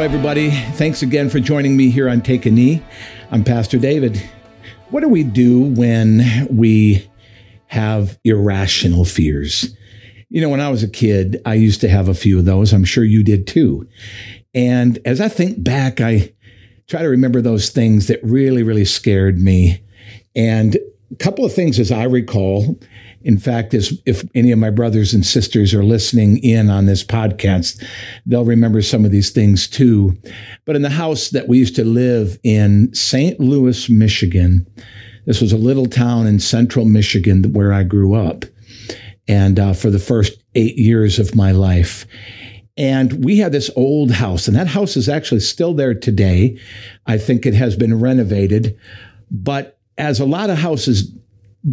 Everybody. 0.00 0.50
Thanks 0.50 1.02
again 1.02 1.28
for 1.28 1.40
joining 1.40 1.76
me 1.76 1.90
here 1.90 2.08
on 2.08 2.22
Take 2.22 2.46
a 2.46 2.50
Knee. 2.50 2.82
I'm 3.30 3.44
Pastor 3.44 3.78
David. 3.78 4.16
What 4.88 5.00
do 5.02 5.10
we 5.10 5.22
do 5.22 5.60
when 5.60 6.48
we 6.50 7.06
have 7.66 8.18
irrational 8.24 9.04
fears? 9.04 9.76
You 10.30 10.40
know, 10.40 10.48
when 10.48 10.60
I 10.60 10.70
was 10.70 10.82
a 10.82 10.88
kid, 10.88 11.42
I 11.44 11.52
used 11.52 11.82
to 11.82 11.88
have 11.90 12.08
a 12.08 12.14
few 12.14 12.38
of 12.38 12.46
those. 12.46 12.72
I'm 12.72 12.86
sure 12.86 13.04
you 13.04 13.22
did 13.22 13.46
too. 13.46 13.86
And 14.54 14.98
as 15.04 15.20
I 15.20 15.28
think 15.28 15.62
back, 15.62 16.00
I 16.00 16.32
try 16.88 17.02
to 17.02 17.08
remember 17.08 17.42
those 17.42 17.68
things 17.68 18.06
that 18.06 18.24
really, 18.24 18.62
really 18.62 18.86
scared 18.86 19.38
me. 19.38 19.82
And 20.34 20.78
a 21.12 21.16
couple 21.16 21.44
of 21.44 21.52
things 21.52 21.78
as 21.78 21.92
I 21.92 22.04
recall 22.04 22.80
in 23.22 23.38
fact, 23.38 23.74
as 23.74 24.00
if 24.06 24.24
any 24.34 24.50
of 24.50 24.58
my 24.58 24.70
brothers 24.70 25.12
and 25.12 25.24
sisters 25.24 25.74
are 25.74 25.84
listening 25.84 26.38
in 26.38 26.70
on 26.70 26.86
this 26.86 27.04
podcast, 27.04 27.84
they'll 28.24 28.44
remember 28.44 28.80
some 28.80 29.04
of 29.04 29.10
these 29.10 29.30
things 29.30 29.68
too. 29.68 30.16
But 30.64 30.76
in 30.76 30.82
the 30.82 30.90
house 30.90 31.30
that 31.30 31.48
we 31.48 31.58
used 31.58 31.76
to 31.76 31.84
live 31.84 32.38
in 32.42 32.94
St. 32.94 33.38
Louis, 33.38 33.88
Michigan, 33.90 34.66
this 35.26 35.40
was 35.40 35.52
a 35.52 35.58
little 35.58 35.86
town 35.86 36.26
in 36.26 36.40
central 36.40 36.86
Michigan 36.86 37.52
where 37.52 37.72
I 37.72 37.82
grew 37.82 38.14
up. 38.14 38.44
And 39.28 39.60
uh, 39.60 39.74
for 39.74 39.90
the 39.90 39.98
first 39.98 40.42
eight 40.54 40.76
years 40.76 41.18
of 41.18 41.34
my 41.34 41.52
life. 41.52 42.06
And 42.76 43.24
we 43.24 43.36
had 43.36 43.52
this 43.52 43.70
old 43.76 44.10
house, 44.10 44.48
and 44.48 44.56
that 44.56 44.66
house 44.66 44.96
is 44.96 45.08
actually 45.08 45.40
still 45.40 45.74
there 45.74 45.92
today. 45.92 46.58
I 47.06 47.18
think 47.18 47.44
it 47.44 47.52
has 47.54 47.76
been 47.76 48.00
renovated. 48.00 48.78
But 49.30 49.78
as 49.98 50.18
a 50.18 50.24
lot 50.24 50.50
of 50.50 50.56
houses 50.56 51.12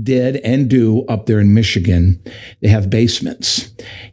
did 0.04 0.38
and 0.38 0.70
do 0.70 1.06
up 1.06 1.26
there 1.26 1.40
in 1.40 1.54
Michigan. 1.54 2.22
They 2.62 2.68
have 2.68 2.90
basements. 2.90 3.72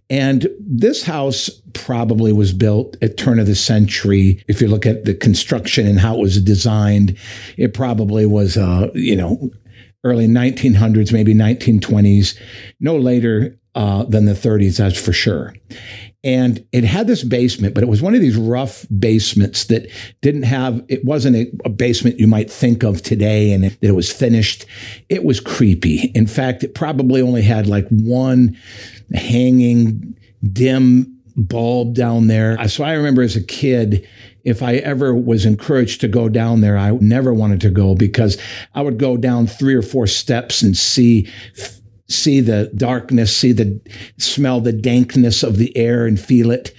And 0.09 0.49
this 0.61 1.03
house 1.03 1.51
probably 1.73 2.33
was 2.33 2.53
built 2.53 2.97
at 3.03 3.17
turn 3.17 3.39
of 3.39 3.47
the 3.47 3.55
century. 3.55 4.45
If 4.49 4.61
you 4.61 4.69
look 4.69 4.87
at 4.87 5.05
the 5.05 5.15
construction 5.15 5.87
and 5.87 5.99
how 5.99 6.17
it 6.17 6.21
was 6.21 6.41
designed, 6.41 7.17
it 7.57 7.75
probably 7.75 8.27
was, 8.27 8.57
uh, 8.57 8.91
you 8.95 9.17
know, 9.17 9.51
early 10.05 10.29
1900s, 10.29 11.13
maybe 11.13 11.35
1920s, 11.35 12.39
no 12.79 12.97
later 12.97 13.59
uh, 13.75 14.05
than 14.05 14.27
the 14.27 14.33
30s, 14.33 14.77
that's 14.77 15.01
for 15.01 15.13
sure. 15.13 15.55
And 16.25 16.67
it 16.73 16.85
had 16.85 17.07
this 17.07 17.23
basement, 17.23 17.75
but 17.75 17.83
it 17.83 17.89
was 17.89 18.01
one 18.01 18.15
of 18.15 18.23
these 18.23 18.37
rough 18.37 18.87
basements 18.99 19.67
that 19.67 19.91
didn't 20.23 20.45
have, 20.45 20.83
it 20.89 21.05
wasn't 21.05 21.37
a, 21.37 21.53
a, 21.67 21.69
basement 21.69 22.19
you 22.19 22.27
might 22.27 22.51
think 22.51 22.83
of 22.83 23.03
today 23.03 23.53
and 23.53 23.65
that 23.65 23.77
it 23.83 23.93
was 23.93 24.11
finished. 24.11 24.65
It 25.11 25.23
was 25.23 25.39
creepy. 25.39 26.11
In 26.15 26.27
fact, 26.27 26.65
it 26.65 26.75
probably 26.75 27.21
only 27.21 27.43
had 27.43 27.67
like 27.67 27.87
one 27.89 28.57
hanging 29.13 30.17
dim 30.53 31.21
bulb 31.37 31.95
down 31.95 32.29
there. 32.29 32.69
So 32.69 32.85
I 32.85 32.95
remember 32.95 33.23
as 33.23 33.37
a 33.37 33.43
kid, 33.43 34.09
if 34.45 34.63
I 34.63 34.77
ever 34.77 35.15
was 35.15 35.45
encouraged 35.45 36.01
to 36.03 36.09
go 36.09 36.29
down 36.29 36.61
there, 36.61 36.79
I 36.79 36.93
never 36.93 37.35
wanted 37.35 37.61
to 37.63 37.71
go 37.71 37.95
because 37.95 38.39
I 38.75 38.83
would 38.83 38.99
go 38.99 39.17
down 39.17 39.47
three 39.47 39.75
or 39.75 39.83
four 39.83 40.07
steps 40.07 40.63
and 40.63 40.77
see 40.77 41.31
see 42.09 42.41
the 42.41 42.71
darkness, 42.75 43.37
see 43.37 43.53
the 43.53 43.81
smell 44.19 44.61
the 44.61 44.73
dankness 44.73 45.43
of 45.43 45.57
the 45.57 45.77
air 45.77 46.07
and 46.07 46.21
feel 46.21 46.51
it. 46.51 46.75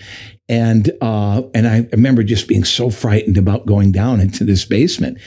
And 0.48 0.92
uh, 1.02 1.44
and 1.54 1.68
I 1.68 1.88
remember 1.92 2.24
just 2.24 2.48
being 2.48 2.64
so 2.64 2.90
frightened 2.90 3.38
about 3.38 3.66
going 3.66 3.92
down 3.92 4.20
into 4.20 4.44
this 4.44 4.66
basement. 4.66 5.18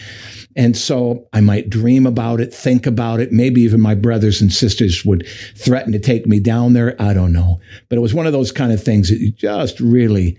And 0.54 0.76
so 0.76 1.28
I 1.32 1.40
might 1.40 1.70
dream 1.70 2.06
about 2.06 2.40
it, 2.40 2.52
think 2.52 2.86
about 2.86 3.20
it. 3.20 3.32
Maybe 3.32 3.60
even 3.62 3.80
my 3.80 3.94
brothers 3.94 4.40
and 4.40 4.52
sisters 4.52 5.04
would 5.04 5.26
threaten 5.56 5.92
to 5.92 5.98
take 5.98 6.26
me 6.26 6.40
down 6.40 6.72
there. 6.72 7.00
I 7.00 7.14
don't 7.14 7.32
know. 7.32 7.60
But 7.88 7.98
it 7.98 8.00
was 8.00 8.14
one 8.14 8.26
of 8.26 8.32
those 8.32 8.50
kind 8.50 8.72
of 8.72 8.82
things 8.82 9.08
that 9.08 9.20
you 9.20 9.30
just 9.30 9.78
really 9.78 10.38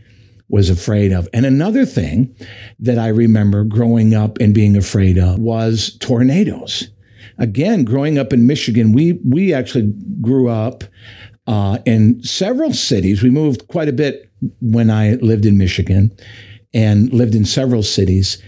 was 0.50 0.70
afraid 0.70 1.14
of. 1.14 1.30
And 1.34 1.46
another 1.46 1.86
thing 1.86 2.36
that 2.80 2.98
I 2.98 3.10
remember 3.10 3.64
growing 3.64 4.14
up 4.14 4.40
and 4.40 4.54
being 4.54 4.76
afraid 4.76 5.18
of 5.18 5.40
was 5.40 5.96
tornadoes 6.00 6.90
again, 7.40 7.84
growing 7.84 8.20
up 8.20 8.32
in 8.32 8.46
Michigan, 8.46 8.92
we 8.92 9.20
we 9.28 9.54
actually 9.54 9.94
grew 10.22 10.50
up 10.50 10.84
uh, 11.48 11.80
in 11.86 12.22
several 12.24 12.74
cities. 12.74 13.24
We 13.24 13.32
moved 13.32 13.68
quite 13.68 13.90
a 13.90 13.94
bit 13.94 14.32
when 14.62 14.90
I 14.90 15.14
lived 15.16 15.46
in 15.46 15.58
Michigan, 15.58 16.16
and 16.74 17.12
lived 17.12 17.36
in 17.36 17.46
several 17.46 17.84
cities. 17.84 18.42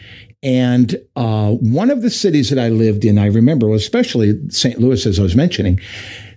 And 0.44 0.96
uh, 1.16 1.52
one 1.52 1.92
of 1.92 2.02
the 2.02 2.10
cities 2.10 2.50
that 2.50 2.60
I 2.60 2.70
lived 2.70 3.06
in, 3.06 3.20
I 3.20 3.28
remember, 3.28 3.74
especially 3.74 4.40
St. 4.50 4.80
Louis, 4.80 5.06
as 5.06 5.20
I 5.20 5.24
was 5.24 5.36
mentioning, 5.36 5.80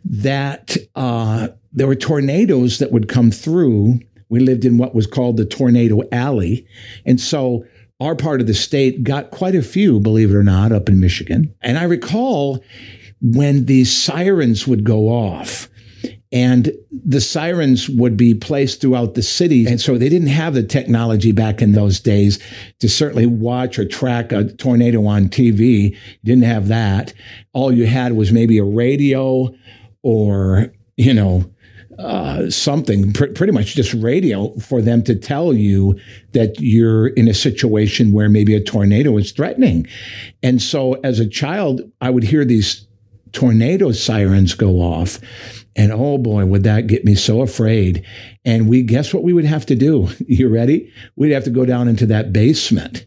that 0.04 0.76
uh, 0.94 1.48
there 1.72 1.86
were 1.86 1.94
tornadoes 1.94 2.78
that 2.78 2.92
would 2.92 3.08
come 3.08 3.30
through. 3.30 4.00
We 4.28 4.40
lived 4.40 4.66
in 4.66 4.76
what 4.76 4.94
was 4.94 5.06
called 5.06 5.38
the 5.38 5.46
Tornado 5.46 6.02
Alley. 6.12 6.66
And 7.06 7.18
so 7.18 7.64
our 8.00 8.14
part 8.14 8.40
of 8.40 8.46
the 8.46 8.54
state 8.54 9.04
got 9.04 9.30
quite 9.30 9.54
a 9.54 9.62
few, 9.62 10.00
believe 10.00 10.30
it 10.30 10.36
or 10.36 10.42
not, 10.42 10.72
up 10.72 10.88
in 10.88 11.00
Michigan. 11.00 11.54
And 11.62 11.78
I 11.78 11.84
recall 11.84 12.62
when 13.20 13.66
these 13.66 13.94
sirens 13.94 14.66
would 14.66 14.84
go 14.84 15.08
off 15.08 15.68
and 16.34 16.72
the 16.90 17.20
sirens 17.20 17.88
would 17.88 18.16
be 18.16 18.34
placed 18.34 18.80
throughout 18.80 19.14
the 19.14 19.22
city. 19.22 19.66
And 19.66 19.80
so 19.80 19.96
they 19.96 20.08
didn't 20.08 20.28
have 20.28 20.54
the 20.54 20.64
technology 20.64 21.30
back 21.30 21.62
in 21.62 21.72
those 21.72 22.00
days 22.00 22.40
to 22.80 22.88
certainly 22.88 23.26
watch 23.26 23.78
or 23.78 23.84
track 23.84 24.32
a 24.32 24.52
tornado 24.52 25.06
on 25.06 25.28
TV. 25.28 25.96
Didn't 26.24 26.42
have 26.42 26.66
that. 26.68 27.14
All 27.52 27.72
you 27.72 27.86
had 27.86 28.14
was 28.14 28.32
maybe 28.32 28.58
a 28.58 28.64
radio 28.64 29.54
or, 30.02 30.72
you 30.96 31.14
know, 31.14 31.48
uh, 31.98 32.50
something, 32.50 33.12
pr- 33.12 33.26
pretty 33.34 33.52
much 33.52 33.74
just 33.74 33.94
radio, 33.94 34.52
for 34.58 34.82
them 34.82 35.02
to 35.04 35.14
tell 35.14 35.52
you 35.52 35.98
that 36.32 36.60
you're 36.60 37.08
in 37.08 37.28
a 37.28 37.34
situation 37.34 38.12
where 38.12 38.28
maybe 38.28 38.54
a 38.54 38.62
tornado 38.62 39.16
is 39.16 39.32
threatening. 39.32 39.86
And 40.42 40.60
so 40.60 40.94
as 41.04 41.20
a 41.20 41.28
child, 41.28 41.80
I 42.00 42.10
would 42.10 42.24
hear 42.24 42.44
these 42.44 42.86
tornado 43.32 43.92
sirens 43.92 44.54
go 44.54 44.80
off. 44.80 45.18
And 45.76 45.92
oh 45.92 46.18
boy, 46.18 46.46
would 46.46 46.62
that 46.64 46.86
get 46.86 47.04
me 47.04 47.14
so 47.14 47.42
afraid. 47.42 48.04
And 48.44 48.68
we 48.68 48.82
guess 48.82 49.12
what 49.12 49.24
we 49.24 49.32
would 49.32 49.44
have 49.44 49.66
to 49.66 49.74
do? 49.74 50.08
You 50.26 50.48
ready? 50.48 50.92
We'd 51.16 51.32
have 51.32 51.44
to 51.44 51.50
go 51.50 51.64
down 51.64 51.88
into 51.88 52.06
that 52.06 52.32
basement. 52.32 53.06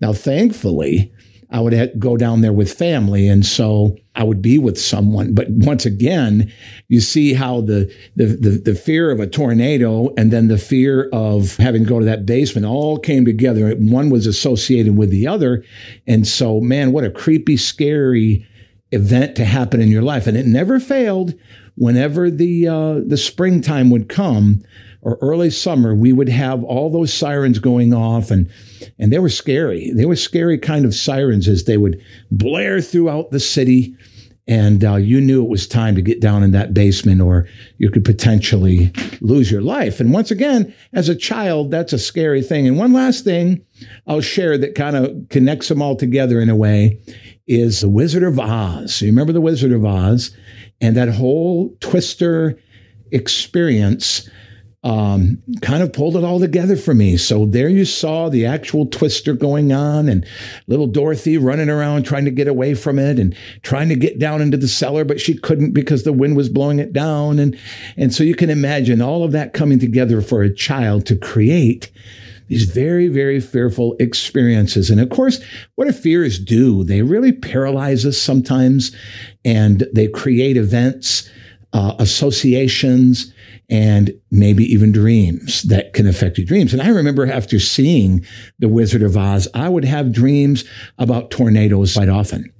Now, 0.00 0.12
thankfully, 0.12 1.12
I 1.50 1.60
would 1.60 1.92
go 1.98 2.16
down 2.16 2.40
there 2.40 2.52
with 2.52 2.72
family. 2.72 3.28
And 3.28 3.44
so 3.44 3.96
I 4.18 4.24
would 4.24 4.42
be 4.42 4.58
with 4.58 4.78
someone. 4.78 5.32
But 5.32 5.48
once 5.48 5.86
again, 5.86 6.52
you 6.88 7.00
see 7.00 7.34
how 7.34 7.60
the, 7.60 7.94
the, 8.16 8.26
the, 8.26 8.50
the, 8.50 8.74
fear 8.74 9.12
of 9.12 9.20
a 9.20 9.28
tornado 9.28 10.12
and 10.16 10.32
then 10.32 10.48
the 10.48 10.58
fear 10.58 11.08
of 11.12 11.56
having 11.58 11.84
to 11.84 11.88
go 11.88 12.00
to 12.00 12.04
that 12.04 12.26
basement 12.26 12.66
all 12.66 12.98
came 12.98 13.24
together. 13.24 13.70
One 13.76 14.10
was 14.10 14.26
associated 14.26 14.96
with 14.96 15.10
the 15.10 15.28
other. 15.28 15.64
And 16.08 16.26
so, 16.26 16.60
man, 16.60 16.90
what 16.90 17.04
a 17.04 17.10
creepy, 17.10 17.56
scary 17.56 18.44
event 18.90 19.36
to 19.36 19.44
happen 19.44 19.80
in 19.80 19.88
your 19.88 20.02
life. 20.02 20.26
And 20.26 20.36
it 20.36 20.46
never 20.46 20.80
failed 20.80 21.34
whenever 21.76 22.28
the, 22.28 22.66
uh, 22.66 22.94
the 23.06 23.16
springtime 23.16 23.88
would 23.90 24.08
come 24.08 24.64
or 25.02 25.18
early 25.20 25.50
summer, 25.50 25.94
we 25.94 26.12
would 26.12 26.28
have 26.28 26.64
all 26.64 26.90
those 26.90 27.12
sirens 27.12 27.58
going 27.58 27.94
off 27.94 28.30
and 28.30 28.50
and 28.98 29.12
they 29.12 29.18
were 29.18 29.28
scary. 29.28 29.92
They 29.92 30.04
were 30.04 30.16
scary 30.16 30.58
kind 30.58 30.84
of 30.84 30.94
sirens 30.94 31.48
as 31.48 31.64
they 31.64 31.76
would 31.76 32.02
blare 32.30 32.80
throughout 32.80 33.30
the 33.30 33.40
city. 33.40 33.94
And 34.46 34.82
uh, 34.82 34.96
you 34.96 35.20
knew 35.20 35.44
it 35.44 35.50
was 35.50 35.68
time 35.68 35.94
to 35.94 36.02
get 36.02 36.20
down 36.20 36.42
in 36.42 36.52
that 36.52 36.72
basement 36.72 37.20
or 37.20 37.46
you 37.76 37.90
could 37.90 38.04
potentially 38.04 38.90
lose 39.20 39.50
your 39.50 39.60
life. 39.60 40.00
And 40.00 40.10
once 40.10 40.30
again, 40.30 40.74
as 40.94 41.10
a 41.10 41.14
child, 41.14 41.70
that's 41.70 41.92
a 41.92 41.98
scary 41.98 42.40
thing. 42.40 42.66
And 42.66 42.78
one 42.78 42.94
last 42.94 43.24
thing 43.24 43.62
I'll 44.06 44.22
share 44.22 44.56
that 44.56 44.74
kind 44.74 44.96
of 44.96 45.28
connects 45.28 45.68
them 45.68 45.82
all 45.82 45.96
together 45.96 46.40
in 46.40 46.48
a 46.48 46.56
way 46.56 46.98
is 47.46 47.80
The 47.80 47.90
Wizard 47.90 48.22
of 48.22 48.40
Oz. 48.40 49.02
You 49.02 49.08
remember 49.08 49.34
The 49.34 49.40
Wizard 49.42 49.72
of 49.72 49.84
Oz 49.84 50.34
and 50.80 50.96
that 50.96 51.10
whole 51.10 51.76
twister 51.80 52.58
experience 53.10 54.28
um, 54.84 55.42
kind 55.60 55.82
of 55.82 55.92
pulled 55.92 56.16
it 56.16 56.22
all 56.22 56.38
together 56.38 56.76
for 56.76 56.94
me. 56.94 57.16
So 57.16 57.46
there 57.46 57.68
you 57.68 57.84
saw 57.84 58.28
the 58.28 58.46
actual 58.46 58.86
twister 58.86 59.32
going 59.32 59.72
on 59.72 60.08
and 60.08 60.24
little 60.68 60.86
Dorothy 60.86 61.36
running 61.36 61.68
around 61.68 62.04
trying 62.04 62.24
to 62.26 62.30
get 62.30 62.46
away 62.46 62.74
from 62.74 62.98
it 62.98 63.18
and 63.18 63.36
trying 63.62 63.88
to 63.88 63.96
get 63.96 64.20
down 64.20 64.40
into 64.40 64.56
the 64.56 64.68
cellar, 64.68 65.04
but 65.04 65.20
she 65.20 65.36
couldn't 65.36 65.72
because 65.72 66.04
the 66.04 66.12
wind 66.12 66.36
was 66.36 66.48
blowing 66.48 66.78
it 66.78 66.92
down. 66.92 67.40
And, 67.40 67.58
and 67.96 68.14
so 68.14 68.22
you 68.22 68.36
can 68.36 68.50
imagine 68.50 69.02
all 69.02 69.24
of 69.24 69.32
that 69.32 69.52
coming 69.52 69.80
together 69.80 70.20
for 70.20 70.42
a 70.42 70.54
child 70.54 71.06
to 71.06 71.16
create 71.16 71.90
these 72.46 72.64
very, 72.64 73.08
very 73.08 73.40
fearful 73.40 73.94
experiences. 73.98 74.90
And 74.90 75.00
of 75.00 75.10
course, 75.10 75.40
what 75.74 75.86
do 75.86 75.92
fears 75.92 76.38
do? 76.38 76.82
They 76.84 77.02
really 77.02 77.32
paralyze 77.32 78.06
us 78.06 78.16
sometimes 78.16 78.94
and 79.44 79.86
they 79.92 80.08
create 80.08 80.56
events, 80.56 81.28
uh, 81.72 81.94
associations, 81.98 83.34
and 83.68 84.12
maybe 84.30 84.64
even 84.64 84.92
dreams 84.92 85.62
that 85.62 85.92
can 85.92 86.06
affect 86.06 86.38
your 86.38 86.46
dreams. 86.46 86.72
And 86.72 86.80
I 86.80 86.88
remember 86.88 87.30
after 87.30 87.60
seeing 87.60 88.24
The 88.58 88.68
Wizard 88.68 89.02
of 89.02 89.16
Oz, 89.16 89.46
I 89.52 89.68
would 89.68 89.84
have 89.84 90.12
dreams 90.12 90.64
about 90.98 91.30
tornadoes 91.30 91.94
quite 91.94 92.08
often. 92.08 92.52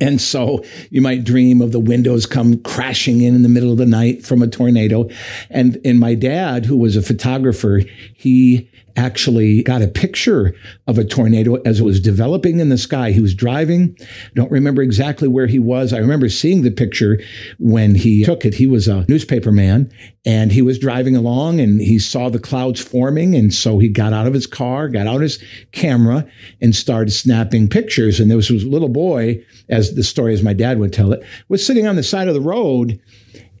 And 0.00 0.20
so 0.20 0.64
you 0.90 1.00
might 1.00 1.24
dream 1.24 1.60
of 1.60 1.72
the 1.72 1.80
windows 1.80 2.26
come 2.26 2.62
crashing 2.62 3.20
in 3.20 3.34
in 3.34 3.42
the 3.42 3.48
middle 3.48 3.72
of 3.72 3.78
the 3.78 3.86
night 3.86 4.24
from 4.24 4.42
a 4.42 4.46
tornado. 4.46 5.08
And, 5.50 5.78
and 5.84 5.98
my 5.98 6.14
dad, 6.14 6.66
who 6.66 6.76
was 6.76 6.94
a 6.94 7.02
photographer, 7.02 7.82
he 8.14 8.70
actually 8.98 9.62
got 9.62 9.80
a 9.80 9.86
picture 9.86 10.54
of 10.88 10.98
a 10.98 11.04
tornado 11.04 11.54
as 11.62 11.78
it 11.78 11.84
was 11.84 12.00
developing 12.00 12.58
in 12.58 12.68
the 12.68 12.76
sky. 12.76 13.12
He 13.12 13.20
was 13.20 13.32
driving. 13.32 13.96
Don't 14.34 14.50
remember 14.50 14.82
exactly 14.82 15.28
where 15.28 15.46
he 15.46 15.60
was. 15.60 15.92
I 15.92 15.98
remember 15.98 16.28
seeing 16.28 16.62
the 16.62 16.72
picture 16.72 17.20
when 17.60 17.94
he 17.94 18.24
took 18.24 18.44
it. 18.44 18.54
He 18.54 18.66
was 18.66 18.88
a 18.88 19.06
newspaper 19.08 19.52
man 19.52 19.90
and 20.26 20.50
he 20.50 20.62
was 20.62 20.80
driving 20.80 21.14
along 21.14 21.60
and 21.60 21.80
he 21.80 21.98
saw 22.00 22.28
the 22.28 22.40
clouds 22.40 22.80
forming. 22.80 23.36
And 23.36 23.54
so 23.54 23.78
he 23.78 23.88
got 23.88 24.12
out 24.12 24.26
of 24.26 24.34
his 24.34 24.48
car, 24.48 24.88
got 24.88 25.06
out 25.06 25.20
his 25.20 25.42
camera 25.70 26.26
and 26.60 26.74
started 26.74 27.12
snapping 27.12 27.68
pictures. 27.68 28.18
And 28.18 28.28
there 28.28 28.36
was 28.36 28.48
this 28.48 28.64
little 28.64 28.88
boy, 28.88 29.44
as 29.68 29.94
the 29.94 30.02
story 30.02 30.34
as 30.34 30.42
my 30.42 30.54
dad 30.54 30.80
would 30.80 30.92
tell 30.92 31.12
it, 31.12 31.24
was 31.48 31.64
sitting 31.64 31.86
on 31.86 31.94
the 31.94 32.02
side 32.02 32.26
of 32.26 32.34
the 32.34 32.40
road 32.40 33.00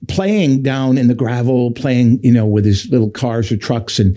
playing 0.06 0.62
down 0.62 0.96
in 0.96 1.08
the 1.08 1.14
gravel, 1.14 1.72
playing, 1.72 2.20
you 2.22 2.32
know, 2.32 2.46
with 2.46 2.64
his 2.64 2.88
little 2.90 3.10
cars 3.10 3.50
or 3.50 3.56
trucks. 3.56 3.98
And 3.98 4.16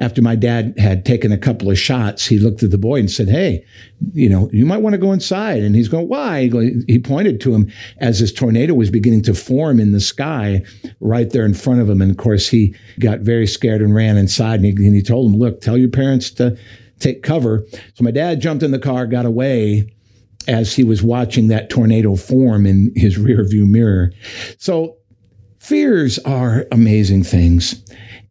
after 0.00 0.22
my 0.22 0.34
dad 0.34 0.74
had 0.78 1.04
taken 1.04 1.30
a 1.30 1.38
couple 1.38 1.70
of 1.70 1.78
shots, 1.78 2.26
he 2.26 2.38
looked 2.38 2.62
at 2.62 2.70
the 2.70 2.78
boy 2.78 2.98
and 2.98 3.10
said, 3.10 3.28
Hey, 3.28 3.64
you 4.12 4.28
know, 4.28 4.48
you 4.50 4.64
might 4.64 4.78
want 4.78 4.94
to 4.94 4.98
go 4.98 5.12
inside. 5.12 5.62
And 5.62 5.74
he's 5.74 5.88
going, 5.88 6.08
Why? 6.08 6.50
He 6.88 6.98
pointed 6.98 7.40
to 7.42 7.54
him 7.54 7.70
as 7.98 8.18
this 8.18 8.32
tornado 8.32 8.74
was 8.74 8.90
beginning 8.90 9.22
to 9.22 9.34
form 9.34 9.78
in 9.78 9.92
the 9.92 10.00
sky 10.00 10.64
right 11.00 11.30
there 11.30 11.44
in 11.44 11.54
front 11.54 11.80
of 11.80 11.88
him. 11.88 12.00
And 12.00 12.10
of 12.10 12.16
course, 12.16 12.48
he 12.48 12.74
got 12.98 13.20
very 13.20 13.46
scared 13.46 13.82
and 13.82 13.94
ran 13.94 14.16
inside. 14.16 14.60
And 14.60 14.64
he, 14.64 14.86
and 14.86 14.94
he 14.94 15.02
told 15.02 15.30
him, 15.30 15.38
Look, 15.38 15.60
tell 15.60 15.76
your 15.76 15.90
parents 15.90 16.30
to 16.32 16.56
take 16.98 17.22
cover. 17.22 17.64
So 17.94 18.02
my 18.02 18.10
dad 18.10 18.40
jumped 18.40 18.62
in 18.62 18.70
the 18.70 18.78
car, 18.78 19.06
got 19.06 19.26
away 19.26 19.92
as 20.48 20.74
he 20.74 20.82
was 20.82 21.02
watching 21.02 21.48
that 21.48 21.68
tornado 21.68 22.16
form 22.16 22.66
in 22.66 22.92
his 22.96 23.18
rear 23.18 23.44
view 23.46 23.66
mirror. 23.66 24.12
So 24.58 24.96
fears 25.58 26.18
are 26.20 26.66
amazing 26.72 27.24
things. 27.24 27.84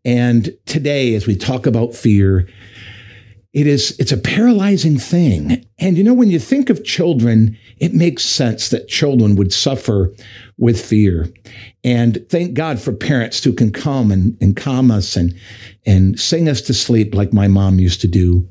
And 0.09 0.57
today, 0.65 1.13
as 1.13 1.27
we 1.27 1.35
talk 1.35 1.67
about 1.67 1.93
fear, 1.93 2.49
it 3.53 3.67
is 3.67 3.95
it's 3.99 4.11
a 4.11 4.17
paralyzing 4.17 4.97
thing. 4.97 5.63
And 5.77 5.99
you 5.99 6.03
know, 6.03 6.15
when 6.15 6.31
you 6.31 6.39
think 6.39 6.71
of 6.71 6.83
children, 6.83 7.55
it 7.77 7.93
makes 7.93 8.23
sense 8.23 8.69
that 8.69 8.87
children 8.87 9.35
would 9.35 9.53
suffer 9.53 10.11
with 10.57 10.83
fear. 10.83 11.31
And 11.83 12.25
thank 12.27 12.55
God 12.55 12.79
for 12.79 12.91
parents 12.91 13.43
who 13.43 13.53
can 13.53 13.71
come 13.71 14.11
and, 14.11 14.35
and 14.41 14.57
calm 14.57 14.89
us 14.89 15.15
and 15.15 15.35
and 15.85 16.19
sing 16.19 16.49
us 16.49 16.61
to 16.61 16.73
sleep 16.73 17.13
like 17.13 17.31
my 17.31 17.47
mom 17.47 17.77
used 17.77 18.01
to 18.01 18.07
do 18.07 18.49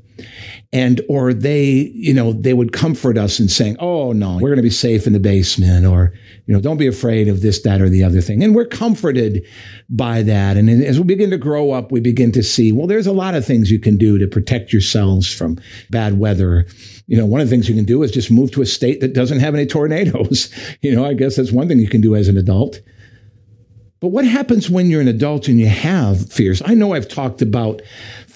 and 0.72 1.00
or 1.08 1.32
they 1.32 1.90
you 1.94 2.12
know 2.12 2.32
they 2.32 2.52
would 2.52 2.72
comfort 2.72 3.16
us 3.16 3.40
in 3.40 3.48
saying 3.48 3.76
oh 3.80 4.12
no 4.12 4.34
we're 4.34 4.48
going 4.48 4.56
to 4.56 4.62
be 4.62 4.70
safe 4.70 5.06
in 5.06 5.12
the 5.12 5.20
basement 5.20 5.86
or 5.86 6.12
you 6.46 6.54
know 6.54 6.60
don't 6.60 6.76
be 6.76 6.86
afraid 6.86 7.28
of 7.28 7.40
this 7.40 7.62
that 7.62 7.80
or 7.80 7.88
the 7.88 8.04
other 8.04 8.20
thing. 8.20 8.42
And 8.42 8.54
we're 8.54 8.66
comforted 8.66 9.46
by 9.90 10.22
that. 10.22 10.56
And 10.56 10.68
as 10.70 10.98
we 10.98 11.04
begin 11.04 11.30
to 11.30 11.38
grow 11.38 11.72
up 11.72 11.90
we 11.90 12.00
begin 12.00 12.32
to 12.32 12.42
see 12.42 12.72
well 12.72 12.86
there's 12.86 13.06
a 13.06 13.12
lot 13.12 13.34
of 13.34 13.44
things 13.44 13.70
you 13.70 13.78
can 13.78 13.96
do 13.96 14.18
to 14.18 14.26
protect 14.26 14.72
yourselves 14.72 15.32
from 15.32 15.58
bad 15.90 16.18
weather. 16.18 16.66
You 17.06 17.16
know 17.16 17.26
one 17.26 17.40
of 17.40 17.48
the 17.48 17.50
things 17.50 17.68
you 17.68 17.74
can 17.74 17.84
do 17.84 18.02
is 18.02 18.10
just 18.10 18.30
move 18.30 18.50
to 18.52 18.62
a 18.62 18.66
state 18.66 19.00
that 19.00 19.14
doesn't 19.14 19.40
have 19.40 19.54
any 19.54 19.66
tornadoes. 19.66 20.52
You 20.80 20.94
know 20.94 21.04
i 21.04 21.14
guess 21.14 21.36
that's 21.36 21.50
one 21.50 21.66
thing 21.68 21.78
you 21.78 21.88
can 21.88 22.00
do 22.00 22.14
as 22.14 22.28
an 22.28 22.36
adult. 22.36 22.80
But 24.00 24.08
what 24.08 24.24
happens 24.24 24.70
when 24.70 24.90
you're 24.90 25.00
an 25.00 25.08
adult 25.08 25.48
and 25.48 25.58
you 25.58 25.66
have 25.66 26.30
fears? 26.30 26.62
I 26.64 26.74
know 26.74 26.94
I've 26.94 27.08
talked 27.08 27.42
about 27.42 27.82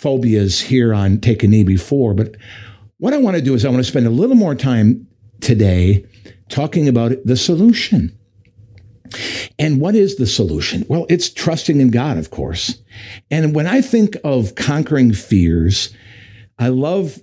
phobias 0.03 0.61
here 0.61 0.93
on 0.93 1.21
Take 1.21 1.45
a 1.45 1.49
Knee 1.49 1.65
before, 1.65 2.13
but 2.13 2.37
what 2.99 3.15
I 3.15 3.19
want 3.19 3.37
to 3.37 3.43
do 3.43 3.55
is 3.55 3.65
I 3.65 3.69
want 3.69 3.85
to 3.85 3.89
spend 3.89 4.07
a 4.07 4.11
little 4.11 4.37
more 4.37 4.55
time 4.55 5.07
today 5.41 6.05
talking 6.49 6.89
about 6.89 7.13
the 7.25 7.37
solution. 7.37 8.17
And 9.59 9.81
what 9.81 9.95
is 9.95 10.17
the 10.17 10.27
solution? 10.27 10.85
Well, 10.89 11.07
it's 11.09 11.31
trusting 11.31 11.81
in 11.81 11.91
God, 11.91 12.19
of 12.19 12.31
course. 12.31 12.81
And 13.31 13.55
when 13.55 13.67
I 13.67 13.81
think 13.81 14.17
of 14.25 14.55
conquering 14.55 15.13
fears, 15.13 15.95
I 16.59 16.69
love 16.69 17.19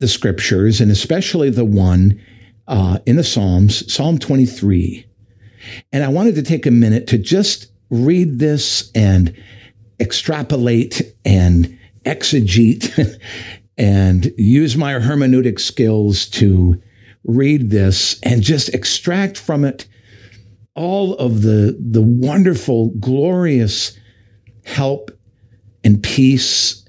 the 0.00 0.08
scriptures 0.08 0.80
and 0.80 0.90
especially 0.90 1.50
the 1.50 1.64
one 1.64 2.20
uh, 2.66 2.98
in 3.06 3.16
the 3.16 3.24
Psalms, 3.24 3.92
Psalm 3.92 4.18
23. 4.18 5.06
And 5.92 6.04
I 6.04 6.08
wanted 6.08 6.34
to 6.36 6.42
take 6.42 6.66
a 6.66 6.70
minute 6.70 7.06
to 7.08 7.18
just 7.18 7.70
read 7.90 8.38
this 8.38 8.90
and 8.94 9.34
extrapolate 10.00 11.14
and 11.24 11.78
exegete 12.04 13.18
and 13.78 14.32
use 14.36 14.76
my 14.76 14.92
hermeneutic 14.94 15.58
skills 15.58 16.26
to 16.26 16.80
read 17.24 17.70
this 17.70 18.20
and 18.22 18.42
just 18.42 18.68
extract 18.70 19.38
from 19.38 19.64
it 19.64 19.86
all 20.74 21.14
of 21.14 21.42
the, 21.42 21.76
the 21.80 22.02
wonderful, 22.02 22.90
glorious 23.00 23.98
help 24.64 25.10
and 25.82 26.02
peace 26.02 26.84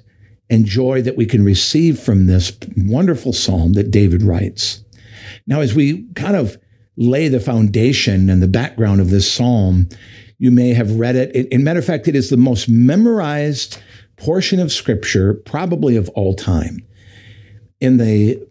and 0.49 0.65
joy 0.65 1.01
that 1.01 1.17
we 1.17 1.25
can 1.25 1.43
receive 1.43 1.99
from 1.99 2.27
this 2.27 2.55
wonderful 2.77 3.33
psalm 3.33 3.73
that 3.73 3.91
David 3.91 4.21
writes. 4.21 4.83
Now, 5.47 5.61
as 5.61 5.73
we 5.73 6.05
kind 6.15 6.35
of 6.35 6.57
lay 6.97 7.27
the 7.27 7.39
foundation 7.39 8.29
and 8.29 8.41
the 8.41 8.47
background 8.47 9.01
of 9.01 9.09
this 9.09 9.31
psalm, 9.31 9.89
you 10.37 10.51
may 10.51 10.73
have 10.73 10.91
read 10.99 11.15
it. 11.15 11.35
In 11.51 11.63
matter 11.63 11.79
of 11.79 11.85
fact, 11.85 12.07
it 12.07 12.15
is 12.15 12.29
the 12.29 12.37
most 12.37 12.69
memorized 12.69 13.81
portion 14.17 14.59
of 14.59 14.71
scripture, 14.71 15.33
probably 15.33 15.95
of 15.95 16.09
all 16.09 16.33
time. 16.33 16.85
In 17.79 17.97
the 17.97 18.45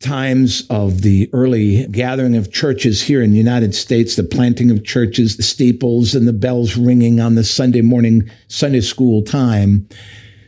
times 0.00 0.66
of 0.70 1.02
the 1.02 1.28
early 1.32 1.86
gathering 1.88 2.34
of 2.34 2.50
churches 2.50 3.02
here 3.02 3.22
in 3.22 3.30
the 3.30 3.36
United 3.36 3.74
States, 3.74 4.16
the 4.16 4.22
planting 4.22 4.70
of 4.70 4.84
churches, 4.84 5.36
the 5.36 5.42
steeples 5.42 6.14
and 6.14 6.26
the 6.26 6.32
bells 6.32 6.76
ringing 6.76 7.20
on 7.20 7.34
the 7.34 7.44
Sunday 7.44 7.82
morning 7.82 8.28
Sunday 8.48 8.80
school 8.80 9.22
time, 9.22 9.86